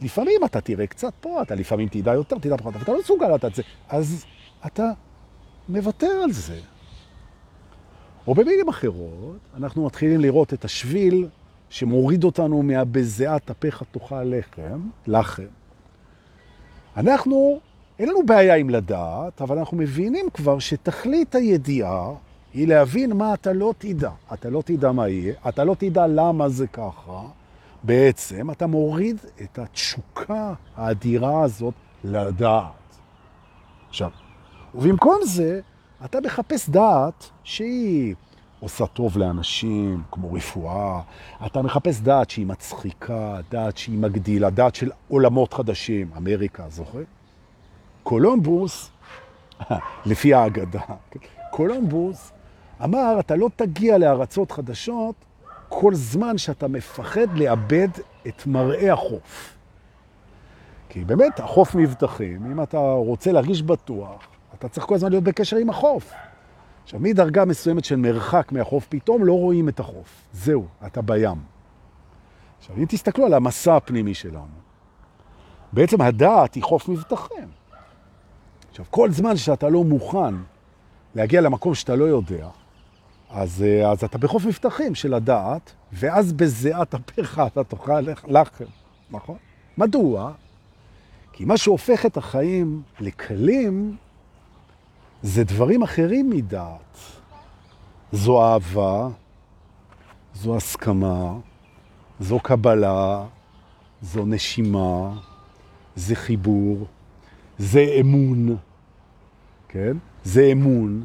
[0.00, 3.26] לפעמים אתה תראה קצת פה, אתה לפעמים תדע יותר, תדע פחות, אבל אתה לא מסוגל
[3.26, 3.62] לדעת את זה.
[3.88, 4.24] אז
[4.66, 4.90] אתה
[5.68, 6.58] מוותר על זה.
[8.26, 11.28] או במילים אחרות, אנחנו מתחילים לראות את השביל
[11.70, 15.42] שמוריד אותנו מהבזיעת אפיך תאכל לחם, לחם.
[16.96, 17.60] אנחנו,
[17.98, 22.12] אין לנו בעיה עם לדעת, אבל אנחנו מבינים כבר שתכלית הידיעה
[22.54, 24.10] היא להבין מה אתה לא תדע.
[24.32, 27.22] אתה לא תדע מה יהיה, אתה לא תדע למה זה ככה.
[27.82, 32.96] בעצם אתה מוריד את התשוקה האדירה הזאת לדעת.
[33.88, 34.10] עכשיו,
[34.74, 35.60] ובמקום זה,
[36.04, 38.14] אתה מחפש דעת שהיא
[38.60, 41.00] עושה טוב לאנשים, כמו רפואה.
[41.46, 47.02] אתה מחפש דעת שהיא מצחיקה, דעת שהיא מגדילה, דעת של עולמות חדשים, אמריקה, זוכר?
[48.02, 48.90] קולומבוס,
[50.06, 50.80] לפי האגדה,
[51.50, 52.32] קולומבוס
[52.84, 55.14] אמר, אתה לא תגיע לארצות חדשות
[55.68, 57.88] כל זמן שאתה מפחד לאבד
[58.26, 59.56] את מראה החוף.
[60.88, 65.56] כי באמת, החוף מבטחים, אם אתה רוצה להרגיש בטוח, אתה צריך כל הזמן להיות בקשר
[65.56, 66.12] עם החוף.
[66.82, 70.24] עכשיו, מדרגה מסוימת של מרחק מהחוף, פתאום לא רואים את החוף.
[70.32, 71.38] זהו, אתה בים.
[72.58, 74.60] עכשיו, אם תסתכלו על המסע הפנימי שלנו,
[75.72, 77.48] בעצם הדעת היא חוף מבטחים.
[78.70, 80.34] עכשיו, כל זמן שאתה לא מוכן
[81.14, 82.48] להגיע למקום שאתה לא יודע,
[83.30, 88.64] אז, אה, אז אתה בחוף מבטחים של הדעת, ואז בזיעת אפיך אתה תאכל לחם,
[89.10, 89.36] נכון?
[89.78, 90.32] מדוע?
[91.32, 93.96] כי מה שהופך את החיים לקלים,
[95.22, 96.98] זה דברים אחרים מדעת.
[98.12, 99.08] זו אהבה,
[100.34, 101.32] זו הסכמה,
[102.20, 103.26] זו קבלה,
[104.02, 105.12] זו נשימה,
[105.96, 106.86] זה חיבור,
[107.58, 108.56] זה אמון,
[109.68, 109.96] כן?
[110.24, 111.04] זה אמון.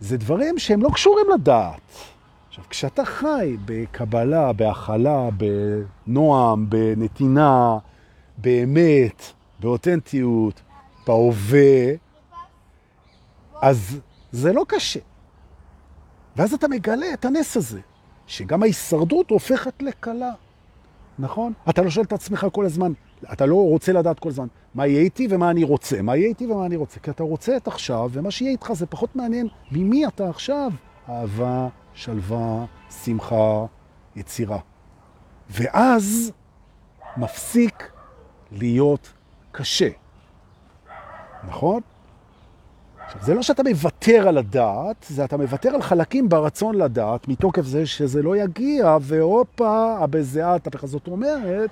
[0.00, 1.80] זה דברים שהם לא קשורים לדעת.
[2.48, 5.28] עכשיו, כשאתה חי בקבלה, בהכלה,
[6.06, 7.78] בנועם, בנתינה,
[8.38, 9.22] באמת,
[9.60, 10.60] באותנטיות,
[11.06, 11.94] בהווה,
[13.62, 14.00] אז
[14.32, 15.00] זה לא קשה.
[16.36, 17.80] ואז אתה מגלה את הנס הזה,
[18.26, 20.32] שגם ההישרדות הופכת לקלה,
[21.18, 21.52] נכון?
[21.68, 22.92] אתה לא שואל את עצמך כל הזמן,
[23.32, 26.46] אתה לא רוצה לדעת כל הזמן מה יהיה איתי ומה אני רוצה, מה יהיה איתי
[26.46, 30.06] ומה אני רוצה, כי אתה רוצה את עכשיו, ומה שיהיה איתך זה פחות מעניין ממי
[30.06, 30.72] אתה עכשיו.
[31.08, 32.64] אהבה, שלווה,
[33.04, 33.66] שמחה,
[34.16, 34.58] יצירה.
[35.50, 36.32] ואז
[37.16, 37.90] מפסיק
[38.52, 39.12] להיות
[39.52, 39.88] קשה.
[41.46, 41.80] נכון?
[43.06, 47.62] עכשיו, זה לא שאתה מוותר על הדעת, זה אתה מוותר על חלקים ברצון לדעת, מתוקף
[47.62, 50.86] זה שזה לא יגיע, והופה, הבזיעת הפכה.
[50.86, 51.70] זאת אומרת,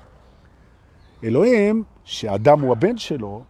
[1.25, 3.43] אלוהים, שאדם הוא הבן שלו,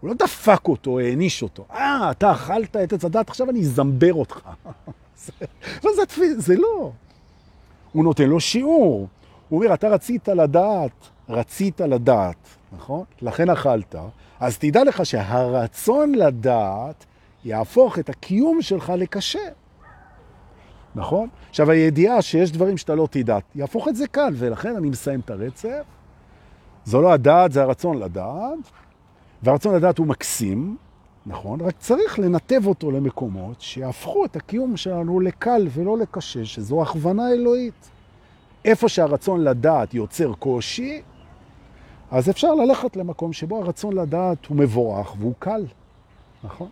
[0.00, 1.64] הוא לא דפק אותו, העניש אותו.
[1.70, 4.40] אה, אתה אכלת את עץ הדת, עכשיו אני אזמבר אותך.
[5.24, 5.32] זה,
[6.16, 6.92] זה, זה לא.
[7.92, 9.08] הוא נותן לו שיעור.
[9.48, 13.04] הוא אומר, אתה רצית לדעת, רצית לדעת, נכון?
[13.22, 13.94] לכן אכלת.
[14.40, 17.04] אז תדע לך שהרצון לדעת
[17.44, 19.48] יהפוך את הקיום שלך לקשה.
[20.94, 21.28] נכון?
[21.50, 25.30] עכשיו, הידיעה שיש דברים שאתה לא תדע, יהפוך את זה קל, ולכן אני מסיים את
[25.30, 25.82] הרצף.
[26.84, 28.58] זו לא הדעת, זה הרצון לדעת,
[29.42, 30.76] והרצון לדעת הוא מקסים,
[31.26, 31.60] נכון?
[31.60, 37.90] רק צריך לנתב אותו למקומות שיהפכו את הקיום שלנו לקל ולא לקשה, שזו הכוונה אלוהית.
[38.64, 41.02] איפה שהרצון לדעת יוצר קושי,
[42.10, 45.64] אז אפשר ללכת למקום שבו הרצון לדעת הוא מבורך והוא קל,
[46.44, 46.68] נכון?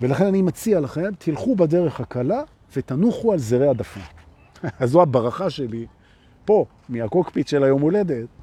[0.00, 2.42] ולכן אני מציע לכם, תלכו בדרך הקלה
[2.76, 3.68] ותנוחו על זרי.
[4.80, 5.86] אז זו הברכה שלי
[6.44, 8.35] פה, מהקוקפיט של היום הולדת.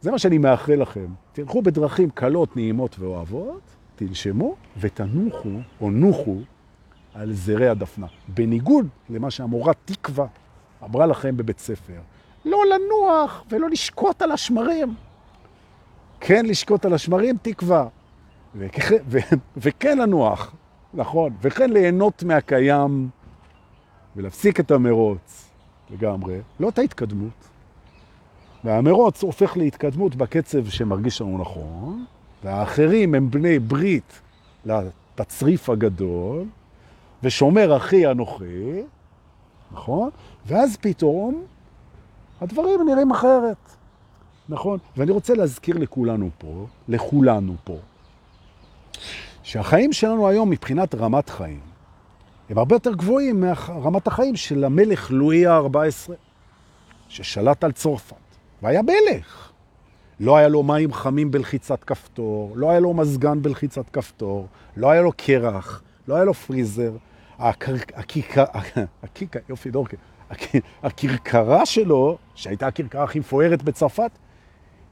[0.00, 1.06] זה מה שאני מאחל לכם.
[1.32, 3.60] תלכו בדרכים קלות, נעימות ואוהבות,
[3.96, 6.36] תנשמו ותנוחו או נוחו
[7.14, 8.06] על זרי הדפנה.
[8.28, 10.26] בניגוד למה שהמורה תקווה
[10.84, 12.00] אמרה לכם בבית ספר.
[12.44, 14.94] לא לנוח ולא לשקוט על השמרים.
[16.20, 17.88] כן לשקוט על השמרים, תקווה.
[18.54, 19.18] וכן, ו,
[19.56, 20.54] וכן לנוח,
[20.94, 23.08] נכון, וכן ליהנות מהקיים
[24.16, 25.50] ולהפסיק את המרוץ
[25.90, 27.48] לגמרי, לא את ההתקדמות.
[28.66, 32.04] והמרוץ הופך להתקדמות בקצב שמרגיש לנו נכון,
[32.44, 34.20] והאחרים הם בני ברית
[34.64, 36.44] לתצריף הגדול,
[37.22, 38.82] ושומר אחי אנוכי,
[39.72, 40.10] נכון?
[40.46, 41.44] ואז פתאום
[42.40, 43.56] הדברים נראים אחרת,
[44.48, 44.78] נכון?
[44.96, 47.76] ואני רוצה להזכיר לכולנו פה, לכולנו פה,
[49.42, 51.60] שהחיים שלנו היום מבחינת רמת חיים,
[52.50, 56.12] הם הרבה יותר גבוהים מרמת החיים של המלך לואי ה-14,
[57.08, 58.25] ששלט על צרפת,
[58.62, 59.52] והיה מלך.
[60.20, 65.02] לא היה לו מים חמים בלחיצת כפתור, לא היה לו מזגן בלחיצת כפתור, לא היה
[65.02, 66.92] לו קרח, לא היה לו פריזר.
[67.38, 68.44] הקיקה,
[69.48, 69.96] יופי דורקה,
[70.82, 74.10] הקרקרה שלו, שהייתה הקרקרה הכי מפוארת בצרפת,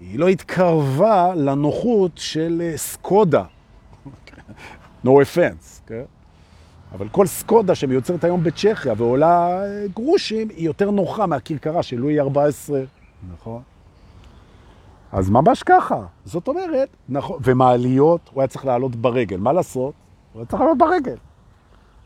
[0.00, 3.44] היא לא התקרבה לנוחות של אה, סקודה.
[5.04, 6.02] no offense, כן?
[6.92, 12.20] אבל כל סקודה שמיוצרת היום בצ'כיה ועולה אה, גרושים, היא יותר נוחה מהכרכרה של לואי
[12.20, 12.80] 14,
[13.32, 13.62] נכון?
[15.12, 16.06] אז ממש ככה.
[16.24, 19.36] זאת אומרת, נכון, ומעליות, הוא היה צריך לעלות ברגל.
[19.36, 19.94] מה לעשות?
[20.32, 21.16] הוא היה צריך לעלות ברגל,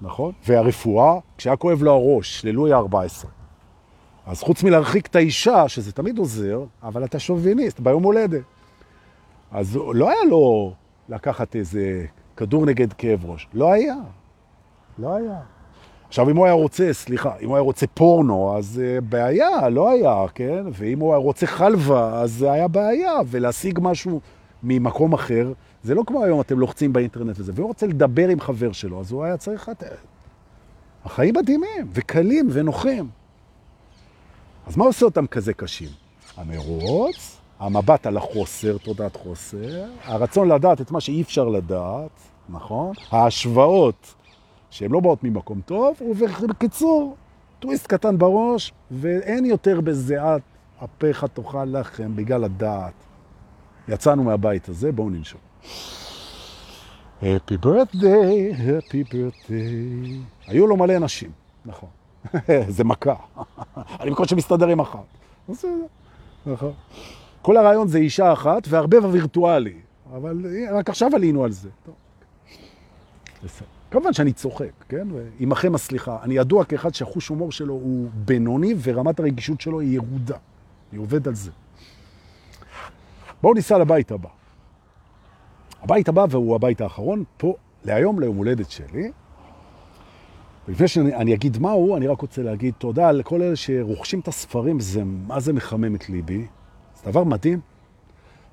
[0.00, 0.32] נכון?
[0.46, 3.26] והרפואה, כשהיה כואב לו הראש, ללואי ה-14.
[4.26, 8.42] אז חוץ מלהרחיק את האישה, שזה תמיד עוזר, אבל אתה שוביניסט, ביום הולדת.
[9.50, 10.72] אז לא היה לו
[11.08, 12.04] לקחת איזה
[12.36, 13.48] כדור נגד כאב ראש.
[13.54, 13.96] לא היה.
[14.98, 15.40] לא היה.
[16.08, 19.90] עכשיו, אם הוא היה רוצה, סליחה, אם הוא היה רוצה פורנו, אז uh, בעיה, לא
[19.90, 20.64] היה, כן?
[20.72, 24.20] ואם הוא היה רוצה חלווה, אז זה היה בעיה, ולהשיג משהו
[24.62, 28.72] ממקום אחר, זה לא כמו היום, אתם לוחצים באינטרנט וזה, והוא רוצה לדבר עם חבר
[28.72, 29.68] שלו, אז הוא היה צריך...
[29.68, 29.84] את...
[31.04, 33.08] החיים מדהימים, וקלים, ונוחים.
[34.66, 35.88] אז מה עושה אותם כזה קשים?
[36.36, 42.10] המרוץ, המבט על החוסר, תודעת חוסר, הרצון לדעת את מה שאי אפשר לדעת,
[42.48, 42.92] נכון?
[43.10, 44.14] ההשוואות
[44.70, 47.16] שהן לא באות ממקום טוב, ובקיצור,
[47.58, 50.42] טוויסט קטן בראש, ואין יותר בזיעת
[50.84, 52.92] אפיך תאכל לחם בגלל הדעת.
[53.88, 55.40] יצאנו מהבית הזה, בואו ננשום.
[57.20, 59.50] Happy birthday, happy birthday.
[60.46, 61.30] היו לו מלא נשים,
[61.66, 61.88] נכון.
[62.76, 63.14] זה מכה.
[64.00, 65.04] אני מקווה שמסתדר עם אחת.
[66.46, 66.72] נכון.
[67.42, 69.76] כל הרעיון זה אישה אחת והרבה בווירטואלי,
[70.16, 71.68] אבל רק עכשיו עלינו על זה.
[71.84, 71.94] טוב.
[73.90, 75.08] כמובן שאני צוחק, כן?
[75.12, 76.18] ועמכם הסליחה.
[76.22, 80.36] אני ידוע כאחד שהחוש הומור שלו הוא בינוני ורמת הרגישות שלו היא ירודה.
[80.92, 81.50] אני עובד על זה.
[83.42, 84.28] בואו ניסע לבית הבא.
[85.82, 89.10] הבית הבא, והוא הבית האחרון, פה להיום, ליום הולדת שלי.
[90.68, 95.04] ולפני שאני אגיד מהו, אני רק רוצה להגיד תודה לכל אלה שרוכשים את הספרים, זה
[95.04, 96.46] מה זה מחמם את ליבי.
[96.96, 97.60] זה דבר מדהים.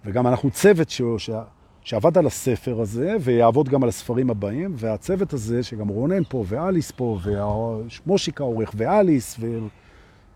[0.06, 1.02] וגם אנחנו צוות ש...
[1.86, 6.91] שעבד על הספר הזה, ויעבוד גם על הספרים הבאים, והצוות הזה, שגם רונן פה, ואליס
[6.91, 7.19] פה,
[8.06, 9.60] ומושיקה עורך, ואליס, ו...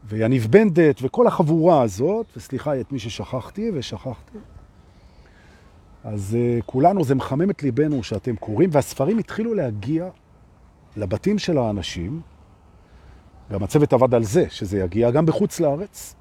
[0.03, 4.37] ויניב בנדט, וכל החבורה הזאת, וסליחה את מי ששכחתי, ושכחתי.
[6.03, 10.09] אז uh, כולנו, זה מחמם את ליבנו שאתם קוראים, והספרים התחילו להגיע
[10.97, 12.21] לבתים של האנשים,
[13.51, 16.15] גם הצוות עבד על זה, שזה יגיע גם בחוץ לארץ,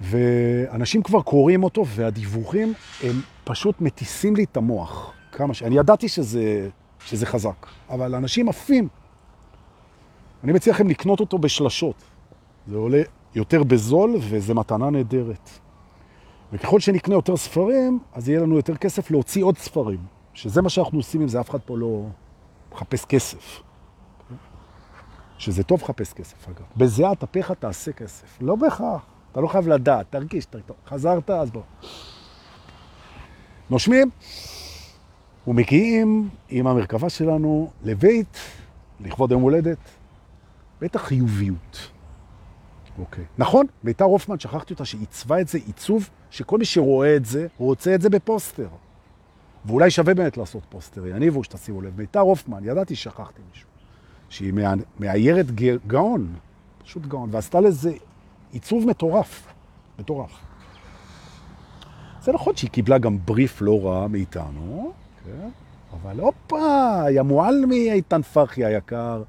[0.00, 5.12] ואנשים כבר קוראים אותו, והדיווחים הם פשוט מטיסים לי את המוח.
[5.32, 5.62] כמה ש...
[5.62, 6.68] אני ידעתי שזה,
[7.04, 8.88] שזה חזק, אבל אנשים עפים.
[10.44, 11.94] אני מציע לכם לקנות אותו בשלשות.
[12.68, 13.02] זה עולה
[13.34, 15.50] יותר בזול, וזה מתנה נהדרת.
[16.52, 19.98] וככל שנקנה יותר ספרים, אז יהיה לנו יותר כסף להוציא עוד ספרים.
[20.34, 22.06] שזה מה שאנחנו עושים עם זה, אף אחד פה לא
[22.72, 23.62] מחפש כסף.
[25.38, 26.64] שזה טוב לחפש כסף, אגב.
[26.76, 28.38] בזיעת אפיך תעשה כסף.
[28.40, 29.02] לא בהכרח.
[29.32, 30.66] אתה לא חייב לדעת, תרגיש, תרגיש.
[30.86, 31.62] חזרת, אז בוא.
[33.70, 34.10] נושמים,
[35.46, 38.38] ומגיעים עם המרכבה שלנו לבית,
[39.00, 39.78] לכבוד יום הולדת,
[40.80, 41.90] בית החיוביות.
[42.98, 43.24] אוקיי.
[43.38, 47.94] נכון, ביתר הופמן, שכחתי אותה, שעיצבה את זה עיצוב, שכל מי שרואה את זה, רוצה
[47.94, 48.68] את זה בפוסטר.
[49.64, 51.96] ואולי שווה באמת לעשות פוסטר, יניבו שתשימו לב.
[51.96, 53.68] ביתר הופמן, ידעתי ששכחתי מישהו.
[54.28, 54.52] שהיא
[55.00, 55.46] מאיירת
[55.86, 56.34] גאון,
[56.84, 57.92] פשוט גאון, ועשתה לזה
[58.52, 59.46] עיצוב מטורף,
[59.98, 60.30] מטורף.
[62.22, 64.92] זה נכון שהיא קיבלה גם בריף לא רע מאיתנו,
[65.24, 65.48] כן?
[65.92, 69.22] אבל הופה, יא מועלמי איתן פרחי היקר.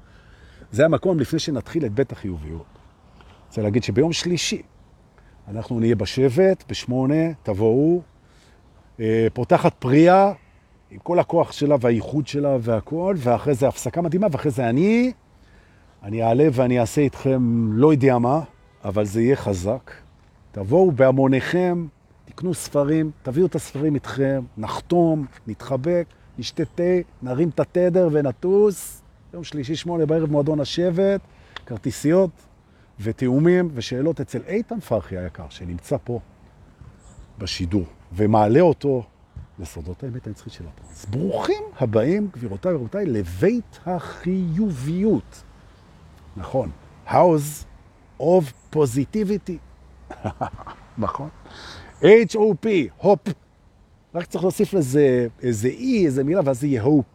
[0.72, 2.64] זה המקום לפני שנתחיל את בית החיוביות.
[3.46, 4.62] רוצה להגיד שביום שלישי
[5.50, 8.02] אנחנו נהיה בשבט, בשמונה, תבואו,
[9.00, 10.32] אה, פותחת פריאה
[10.90, 15.12] עם כל הכוח שלה והייחוד שלה והכל, ואחרי זה הפסקה מדהימה, ואחרי זה אני,
[16.02, 18.40] אני אעלה ואני אעשה איתכם לא יודע מה,
[18.84, 19.90] אבל זה יהיה חזק.
[20.52, 21.86] תבואו בהמוניכם,
[22.24, 26.06] תקנו ספרים, תביאו את הספרים איתכם, נחתום, נתחבק,
[26.38, 26.82] נשתה תה,
[27.22, 29.02] נרים את התדר ונטוס.
[29.34, 31.20] יום שלישי שמונה בערב מועדון השבט,
[31.66, 32.30] כרטיסיות
[33.00, 36.20] ותאומים ושאלות אצל איתן פרחי היקר, שנמצא פה
[37.38, 39.02] בשידור, ומעלה אותו
[39.58, 40.90] לסודות האמת הנצחית של הפרס.
[40.90, 45.42] אז ברוכים הבאים, גבירותיי ורבותיי, לבית החיוביות.
[46.36, 46.70] נכון,
[47.08, 47.64] House
[48.20, 49.58] of Positivity.
[50.98, 51.28] נכון.
[52.02, 53.20] H-O-P, הופ.
[54.14, 57.06] רק צריך להוסיף לזה איזה E, איזה מילה, ואז זה יהיה הופ.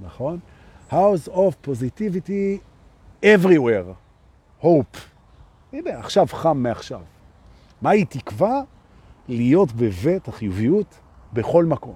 [0.00, 0.38] נכון?
[0.90, 2.58] House of Positivity
[3.24, 3.92] everywhere.
[4.60, 5.10] הופ.
[5.72, 7.00] הנה, עכשיו חם מעכשיו.
[7.82, 8.62] מה היא תקווה?
[9.28, 10.98] להיות בבית החיוביות
[11.32, 11.94] בכל מקום.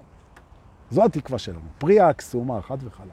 [0.90, 1.60] זו התקווה שלנו.
[1.78, 3.08] פרי האקסומה, חד וחלק.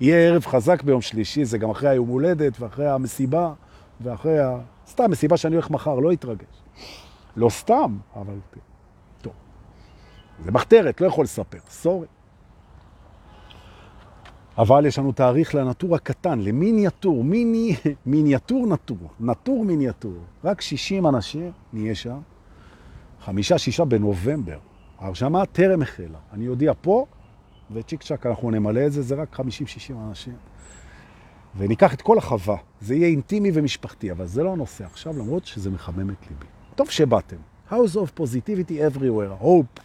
[0.00, 3.52] יהיה ערב חזק ביום שלישי, זה גם אחרי היום הולדת ואחרי המסיבה
[4.00, 4.58] ואחרי ה...
[4.88, 6.62] סתם מסיבה שאני הולך מחר, לא יתרגש.
[7.36, 8.34] לא סתם, אבל.
[10.44, 12.06] זה מחתרת, לא יכול לספר, סורי.
[14.58, 17.76] אבל יש לנו תאריך לנטור הקטן, למיניאטור, מיני,
[18.06, 20.16] מיניאטור נטור, נטור מיניאטור.
[20.44, 22.18] רק 60 אנשים נהיה שם,
[23.20, 24.58] חמישה, שישה בנובמבר.
[24.98, 26.18] ההרשמה טרם החלה.
[26.32, 27.06] אני אודיע פה,
[27.70, 29.42] וצ'יק צ'ק אנחנו נמלא את זה, זה רק 50-60
[30.08, 30.36] אנשים.
[31.56, 32.56] וניקח את כל החווה.
[32.80, 36.46] זה יהיה אינטימי ומשפחתי, אבל זה לא הנושא עכשיו, למרות שזה מחמם את ליבי.
[36.74, 37.36] טוב שבאתם.
[37.70, 39.80] House of Positivity Everywhere, Hope.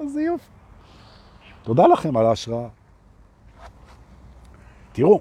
[0.00, 0.44] אז יופי.
[1.62, 2.68] תודה לכם על ההשראה.
[4.92, 5.20] תראו,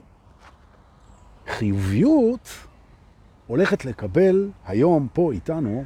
[1.47, 2.49] חיוביות
[3.47, 5.85] הולכת לקבל היום פה איתנו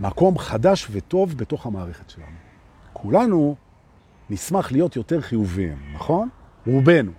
[0.00, 2.36] מקום חדש וטוב בתוך המערכת שלנו.
[2.92, 3.56] כולנו
[4.30, 6.28] נשמח להיות יותר חיוביים, נכון?
[6.66, 7.12] רובנו.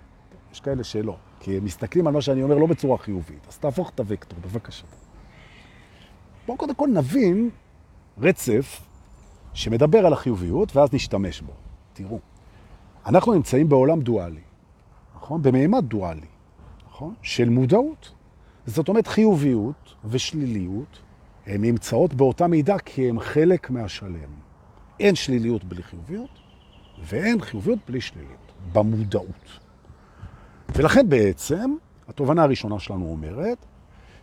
[0.52, 3.46] יש כאלה שלא, כי הם מסתכלים על מה שאני אומר לא בצורה חיובית.
[3.48, 4.84] אז תהפוך את הוקטור, בבקשה.
[6.46, 7.50] בואו קודם כל נבין
[8.18, 8.80] רצף
[9.54, 11.52] שמדבר על החיוביות, ואז נשתמש בו.
[11.92, 12.18] תראו,
[13.06, 14.40] אנחנו נמצאים בעולם דואלי,
[15.16, 15.42] נכון?
[15.42, 16.26] במימד דואלי,
[16.88, 17.14] נכון?
[17.22, 18.12] של מודעות.
[18.66, 20.98] זאת אומרת, חיוביות ושליליות
[21.46, 24.30] הן נמצאות באותה מידה כי הן חלק מהשלם.
[25.00, 26.30] אין שליליות בלי חיוביות,
[27.04, 29.61] ואין חיוביות בלי שליליות, במודעות.
[30.74, 31.74] ולכן בעצם,
[32.08, 33.58] התובנה הראשונה שלנו אומרת,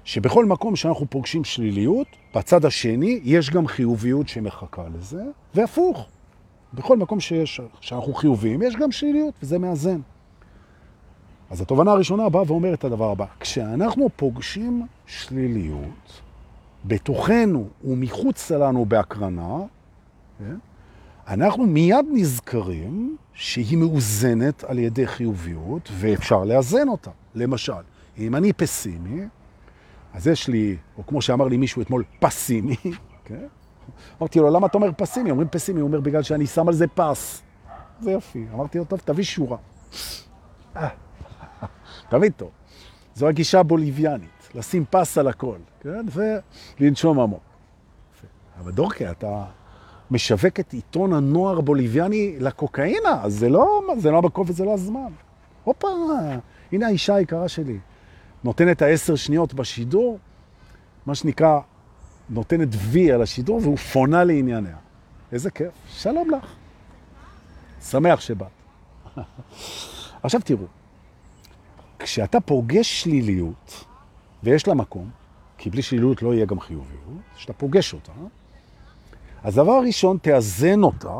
[0.03, 5.23] שבכל מקום שאנחנו פוגשים שליליות, בצד השני יש גם חיוביות שמחכה לזה,
[5.55, 6.07] והפוך.
[6.73, 9.99] בכל מקום שיש, שאנחנו חיוביים, יש גם שליליות, וזה מאזן.
[11.49, 16.21] אז התובנה הראשונה באה ואומרת את הדבר הבא, כשאנחנו פוגשים שליליות,
[16.85, 19.57] בתוכנו ומחוץ לנו בהקרנה,
[20.39, 20.55] כן?
[21.29, 27.11] אנחנו מיד נזכרים שהיא מאוזנת על ידי חיוביות, ואפשר לאזן אותה.
[27.35, 27.73] למשל,
[28.17, 29.21] אם אני פסימי,
[30.13, 32.75] אז יש לי, או כמו שאמר לי מישהו אתמול, פסימי,
[33.25, 33.47] כן?
[34.19, 35.31] אמרתי לו, למה אתה אומר פסימי?
[35.31, 37.41] אומרים פסימי, הוא אומר, בגלל שאני שם על זה פס.
[37.99, 38.45] זה יופי.
[38.53, 39.57] אמרתי לו, טוב, תביא שורה.
[42.09, 42.49] תמיד טוב.
[43.15, 46.05] זו הגישה הבוליביאנית, לשים פס על הכל, כן?
[46.79, 47.43] ולנשום עמוק.
[48.59, 49.45] אבל דורקה, אתה
[50.11, 55.11] משווק את עיתון הנוער הבוליביאני לקוקאינה, אז זה לא, זה לא המקום וזה לא הזמן.
[55.63, 55.87] הופה,
[56.71, 57.79] הנה האישה היקרה שלי.
[58.43, 60.19] נותנת העשר שניות בשידור,
[61.05, 61.59] מה שנקרא,
[62.29, 64.75] נותנת וי על השידור והוא פונה לענייניה.
[65.31, 65.71] איזה כיף.
[65.87, 66.53] שלום לך.
[67.81, 68.47] שמח שבאת.
[70.23, 70.65] עכשיו תראו,
[71.99, 73.85] כשאתה פוגש שליליות,
[74.43, 75.09] ויש לה מקום,
[75.57, 78.11] כי בלי שליליות לא יהיה גם חיוביות, כשאתה פוגש אותה,
[79.43, 81.19] אז דבר ראשון, תאזן אותה,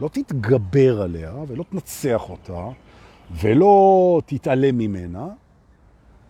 [0.00, 2.66] לא תתגבר עליה ולא תנצח אותה
[3.30, 5.28] ולא תתעלם ממנה.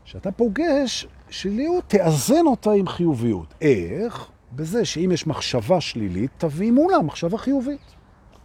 [0.04, 3.54] כשאתה פוגש שליליות, תאזן אותה עם חיוביות.
[3.60, 4.30] איך?
[4.52, 7.94] בזה שאם יש מחשבה שלילית, תביא מולה מחשבה חיובית,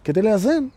[0.03, 0.67] כדי לאזן.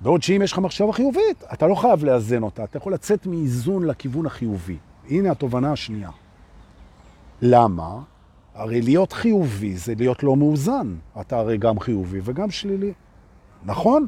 [0.00, 3.84] בעוד שאם יש לך מחשבה חיובית, אתה לא חייב לאזן אותה, אתה יכול לצאת מאיזון
[3.86, 4.76] לכיוון החיובי.
[5.10, 6.10] הנה התובנה השנייה.
[7.42, 7.98] למה?
[8.54, 10.94] הרי להיות חיובי זה להיות לא מאוזן.
[11.20, 12.92] אתה הרי גם חיובי וגם שלילי.
[13.64, 14.06] נכון?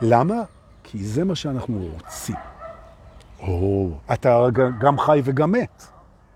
[0.00, 0.42] למה?
[0.82, 2.36] כי זה מה שאנחנו רוצים.
[3.40, 4.46] או, אתה
[4.80, 5.82] גם חי וגם מת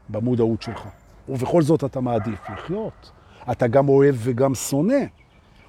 [0.09, 0.89] במודעות שלך.
[1.29, 3.11] ובכל זאת אתה מעדיף לחיות.
[3.51, 5.05] אתה גם אוהב וגם שונא,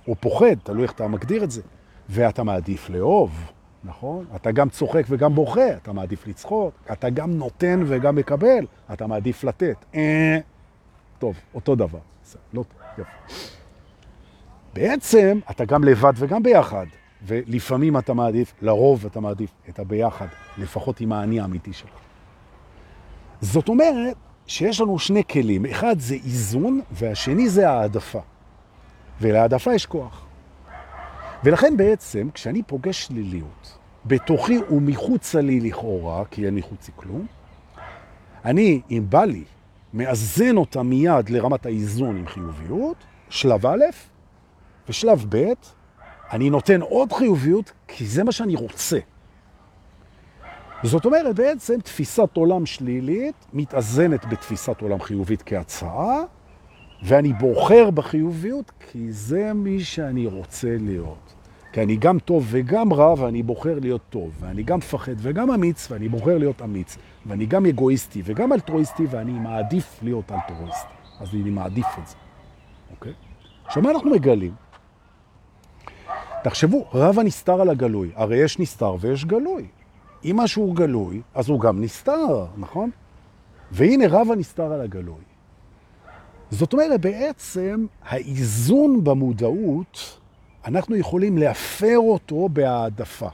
[0.07, 1.61] או פוחד, תלוי איך אתה מגדיר את זה.
[2.09, 3.51] ואתה מעדיף לאהוב,
[3.83, 4.25] נכון?
[4.35, 6.73] אתה גם צוחק וגם בוכה, אתה מעדיף לצחוק.
[6.91, 9.85] אתה גם נותן וגם מקבל, אתה מעדיף לתת.
[9.95, 10.37] אה,
[11.19, 11.99] טוב, אותו דבר.
[12.53, 13.43] לא טוב, יפה.
[14.73, 16.85] בעצם אתה גם לבד וגם ביחד,
[17.23, 21.99] ולפעמים אתה מעדיף, לרוב אתה מעדיף את הביחד, לפחות עם האני האמיתי שלך.
[23.41, 28.21] זאת אומרת שיש לנו שני כלים, אחד זה איזון והשני זה העדפה.
[29.21, 30.25] ולעדפה יש כוח.
[31.43, 37.25] ולכן בעצם כשאני פוגש שליליות, בתוכי ומחוצה לי לכאורה, כי אין מחוצי כלום,
[38.45, 39.43] אני, אם בא לי
[39.97, 42.97] מאזן אותה מיד לרמת האיזון עם חיוביות,
[43.29, 43.83] שלב א',
[44.89, 45.53] ושלב ב',
[46.31, 48.99] אני נותן עוד חיוביות, כי זה מה שאני רוצה.
[50.83, 56.23] זאת אומרת, בעצם תפיסת עולם שלילית מתאזנת בתפיסת עולם חיובית כהצעה,
[57.03, 61.33] ואני בוחר בחיוביות כי זה מי שאני רוצה להיות.
[61.77, 65.91] כי אני גם טוב וגם רע, ואני בוחר להיות טוב, ואני גם מפחד וגם אמיץ,
[65.91, 70.93] ואני בוחר להיות אמיץ, ואני גם אגואיסטי וגם אלטרואיסטי, ואני מעדיף להיות אלטרואיסטי.
[71.19, 72.15] אז אני מעדיף את זה,
[72.91, 73.13] אוקיי?
[73.65, 74.51] עכשיו, מה אנחנו מגלים?
[76.43, 78.11] תחשבו, רב הנסתר על הגלוי.
[78.15, 79.65] הרי יש נסתר ויש גלוי.
[80.25, 82.89] אם משהו גלוי, אז הוא גם נסתר, נכון?
[83.71, 85.23] והנה רב הנסתר על הגלוי.
[86.51, 90.19] זאת אומרת, בעצם האיזון במודעות
[90.65, 93.29] אנחנו יכולים להפר אותו בהעדפה.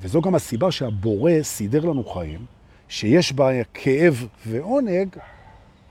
[0.00, 2.40] וזו גם הסיבה שהבורא סידר לנו חיים,
[2.88, 5.08] שיש בה כאב ועונג,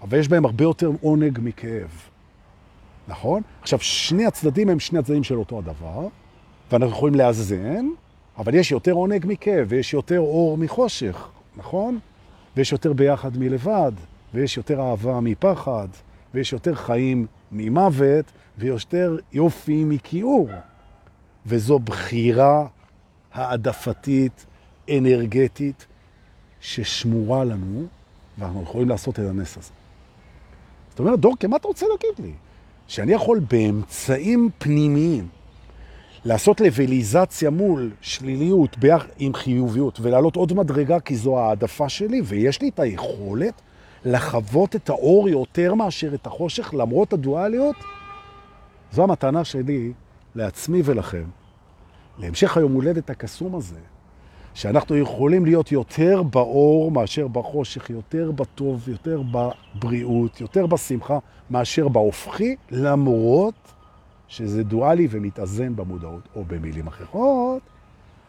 [0.02, 1.90] אבל יש בהם הרבה יותר עונג מכאב.
[3.08, 3.42] נכון?
[3.62, 6.08] עכשיו, שני הצדדים הם שני הצדדים של אותו הדבר,
[6.72, 7.88] ואנחנו יכולים לאזן,
[8.38, 12.00] אבל יש יותר עונג מכאב, ויש יותר אור מחושך, נכון?
[12.58, 13.92] ויש יותר ביחד מלבד,
[14.34, 15.88] ויש יותר אהבה מפחד,
[16.34, 18.26] ויש יותר חיים ממוות,
[18.58, 20.50] ויותר יופי מכיעור.
[21.46, 22.68] וזו בחירה
[23.34, 24.46] העדפתית,
[24.90, 25.86] אנרגטית,
[26.62, 27.86] ששמורה לנו,
[28.38, 29.72] ואנחנו יכולים לעשות את הנס הזה.
[30.90, 32.34] זאת אומרת, דורקה, מה אתה רוצה להגיד לי?
[32.88, 35.28] שאני יכול באמצעים פנימיים
[36.26, 39.06] לעשות לבליזציה מול שליליות ביח...
[39.18, 43.62] עם חיוביות ולעלות עוד מדרגה כי זו העדפה שלי ויש לי את היכולת
[44.06, 47.76] לחוות את האור יותר מאשר את החושך למרות הדואליות,
[48.92, 49.94] זו המתנה שלי
[50.36, 51.24] לעצמי ולכם,
[52.20, 53.80] להמשך היום הולדת הקסום הזה,
[54.54, 61.20] שאנחנו יכולים להיות יותר באור מאשר בחושך, יותר בטוב, יותר בבריאות, יותר בשמחה
[61.50, 63.54] מאשר בהופכי, למרות
[64.28, 67.62] שזה דואלי ומתאזן במודעות, או במילים אחרות,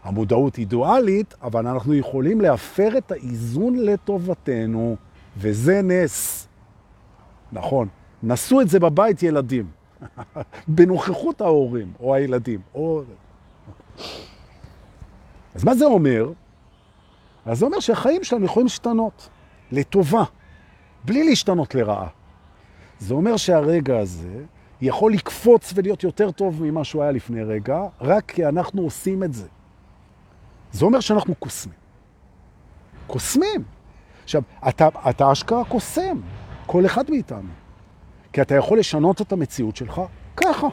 [0.05, 4.97] המודעות היא דואלית, אבל אנחנו יכולים להפר את האיזון לטובתנו,
[5.39, 6.49] וזה נס.
[7.53, 7.89] נכון,
[8.23, 9.67] נסו את זה בבית ילדים,
[10.69, 12.61] בנוכחות ההורים או הילדים.
[12.75, 13.03] או...
[15.55, 16.33] אז מה זה אומר?
[17.47, 19.29] אז זה אומר שהחיים שלנו יכולים להשתנות
[19.73, 20.25] לטובה,
[21.05, 22.09] בלי להשתנות לרעה.
[22.99, 24.45] זה אומר שהרגע הזה
[24.81, 29.33] יכול לקפוץ ולהיות יותר טוב ממה שהוא היה לפני רגע, רק כי אנחנו עושים את
[29.33, 29.47] זה.
[30.73, 31.75] זה אומר שאנחנו קוסמים.
[33.07, 33.63] קוסמים.
[34.25, 36.21] עכשיו, אתה, אתה אשכרה קוסם,
[36.67, 37.62] כל אחד מאיתנו.
[38.33, 40.01] כי אתה יכול לשנות את המציאות שלך
[40.37, 40.67] ככה.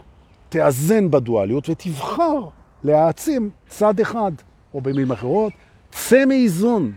[0.50, 2.40] תאזן בדואליות ותבחר
[2.84, 4.32] להעצים צד אחד,
[4.74, 5.54] או במילים אחרות,
[5.92, 6.94] צא מאיזון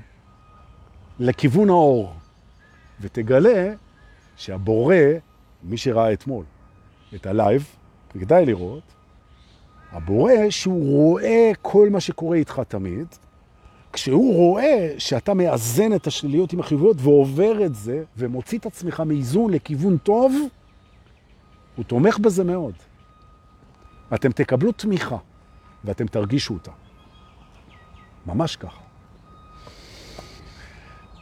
[1.18, 2.12] לכיוון האור,
[3.00, 3.72] ותגלה
[4.36, 4.96] שהבורא,
[5.62, 6.44] מי שראה אתמול
[7.14, 7.66] את הלייב,
[8.20, 8.82] כדאי לראות,
[9.92, 13.06] הבורא שהוא רואה כל מה שקורה איתך תמיד,
[13.92, 19.52] כשהוא רואה שאתה מאזן את השליליות עם החיוביות ועובר את זה ומוציא את עצמך מאיזון
[19.52, 20.32] לכיוון טוב,
[21.76, 22.74] הוא תומך בזה מאוד.
[24.14, 25.16] אתם תקבלו תמיכה
[25.84, 26.70] ואתם תרגישו אותה.
[28.26, 28.80] ממש ככה.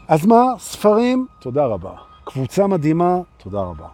[0.08, 0.42] אז מה?
[0.58, 1.92] ספרים, תודה רבה.
[2.24, 3.88] קבוצה מדהימה, תודה רבה.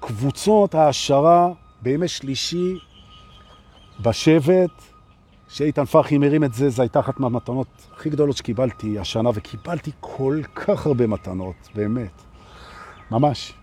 [0.00, 1.48] קבוצות העשרה
[1.82, 2.78] בימי שלישי
[4.00, 4.91] בשבט,
[5.52, 10.40] שאיתן פרחי מרים את זה, זו הייתה אחת מהמתנות הכי גדולות שקיבלתי השנה, וקיבלתי כל
[10.54, 12.22] כך הרבה מתנות, באמת.
[13.10, 13.54] ממש.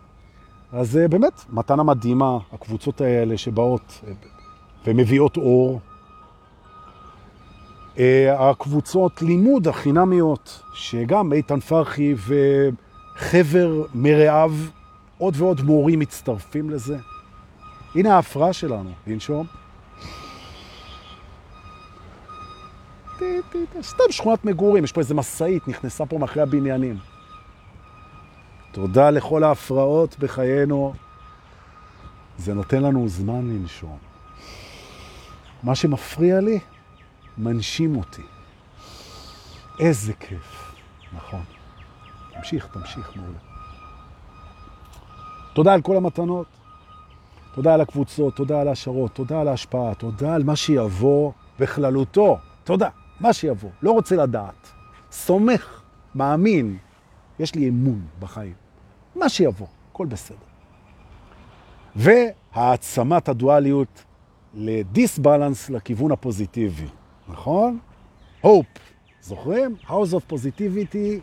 [0.71, 4.13] אז אה, באמת, מתנה מדהימה, הקבוצות האלה שבאות אה,
[4.87, 5.79] ומביאות אור.
[7.99, 14.51] אה, הקבוצות לימוד החינמיות, שגם איתן פרחי וחבר מרעיו,
[15.17, 16.97] עוד ועוד מורים מצטרפים לזה.
[17.95, 19.58] הנה ההפרעה שלנו, לנשום.
[23.81, 26.97] סתם שכונת מגורים, יש פה איזה מסעית, נכנסה פה מאחרי הבניינים.
[28.71, 30.93] תודה לכל ההפרעות בחיינו.
[32.37, 33.97] זה נותן לנו זמן לנשום.
[35.63, 36.59] מה שמפריע לי,
[37.37, 38.21] מנשים אותי.
[39.79, 40.73] איזה כיף.
[41.13, 41.43] נכון.
[42.33, 43.39] תמשיך, תמשיך, מעולה.
[45.53, 46.47] תודה על כל המתנות.
[47.53, 52.37] תודה על הקבוצות, תודה על ההשערות, תודה על ההשפעה, תודה על מה שיבוא בכללותו.
[52.63, 52.89] תודה.
[53.19, 54.69] מה שיבוא, לא רוצה לדעת.
[55.11, 55.81] סומך,
[56.15, 56.77] מאמין,
[57.39, 58.53] יש לי אמון בחיים.
[59.15, 60.37] מה שיבוא, הכל בסדר.
[61.95, 64.03] והעצמת הדואליות
[64.53, 66.87] לדיסבלנס לכיוון הפוזיטיבי,
[67.29, 67.79] נכון?
[68.43, 68.79] hope,
[69.21, 69.75] זוכרים?
[69.87, 71.19] house of positivity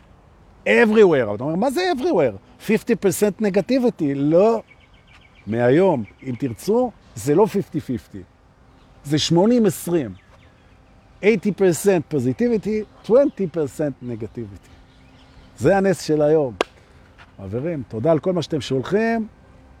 [0.65, 1.35] everywhere.
[1.35, 2.67] אתה אומר, מה זה everywhere?
[2.67, 2.71] 50%
[3.41, 4.61] negativity, לא.
[5.47, 8.17] מהיום, אם תרצו, זה לא 50-50,
[9.03, 9.91] זה 80-20.
[11.23, 11.25] 80%
[12.13, 13.09] positivity, 20%
[14.03, 14.69] negativity.
[15.57, 16.53] זה הנס של היום.
[17.37, 19.27] חברים, תודה על כל מה שאתם שולחים,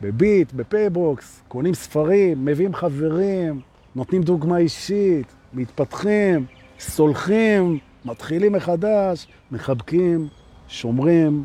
[0.01, 3.61] בביט, בפייבוקס, קונים ספרים, מביאים חברים,
[3.95, 6.45] נותנים דוגמה אישית, מתפתחים,
[6.79, 10.27] סולחים, מתחילים מחדש, מחבקים,
[10.67, 11.43] שומרים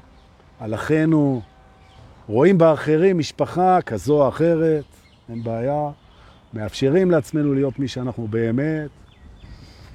[0.61, 1.41] על אחינו,
[2.29, 4.85] רואים באחרים משפחה כזו או אחרת,
[5.29, 5.91] אין בעיה,
[6.55, 8.91] מאפשרים לעצמנו להיות מי שאנחנו באמת,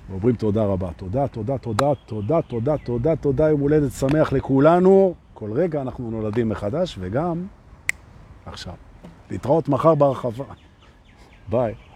[0.09, 0.89] ואומרים תודה רבה.
[0.97, 5.13] תודה, תודה, תודה, תודה, תודה, תודה, תודה, יום הולדת שמח לכולנו.
[5.33, 7.45] כל רגע אנחנו נולדים מחדש, וגם
[8.45, 8.73] עכשיו.
[9.31, 10.45] להתראות מחר בהרחבה.
[11.49, 11.86] ביי.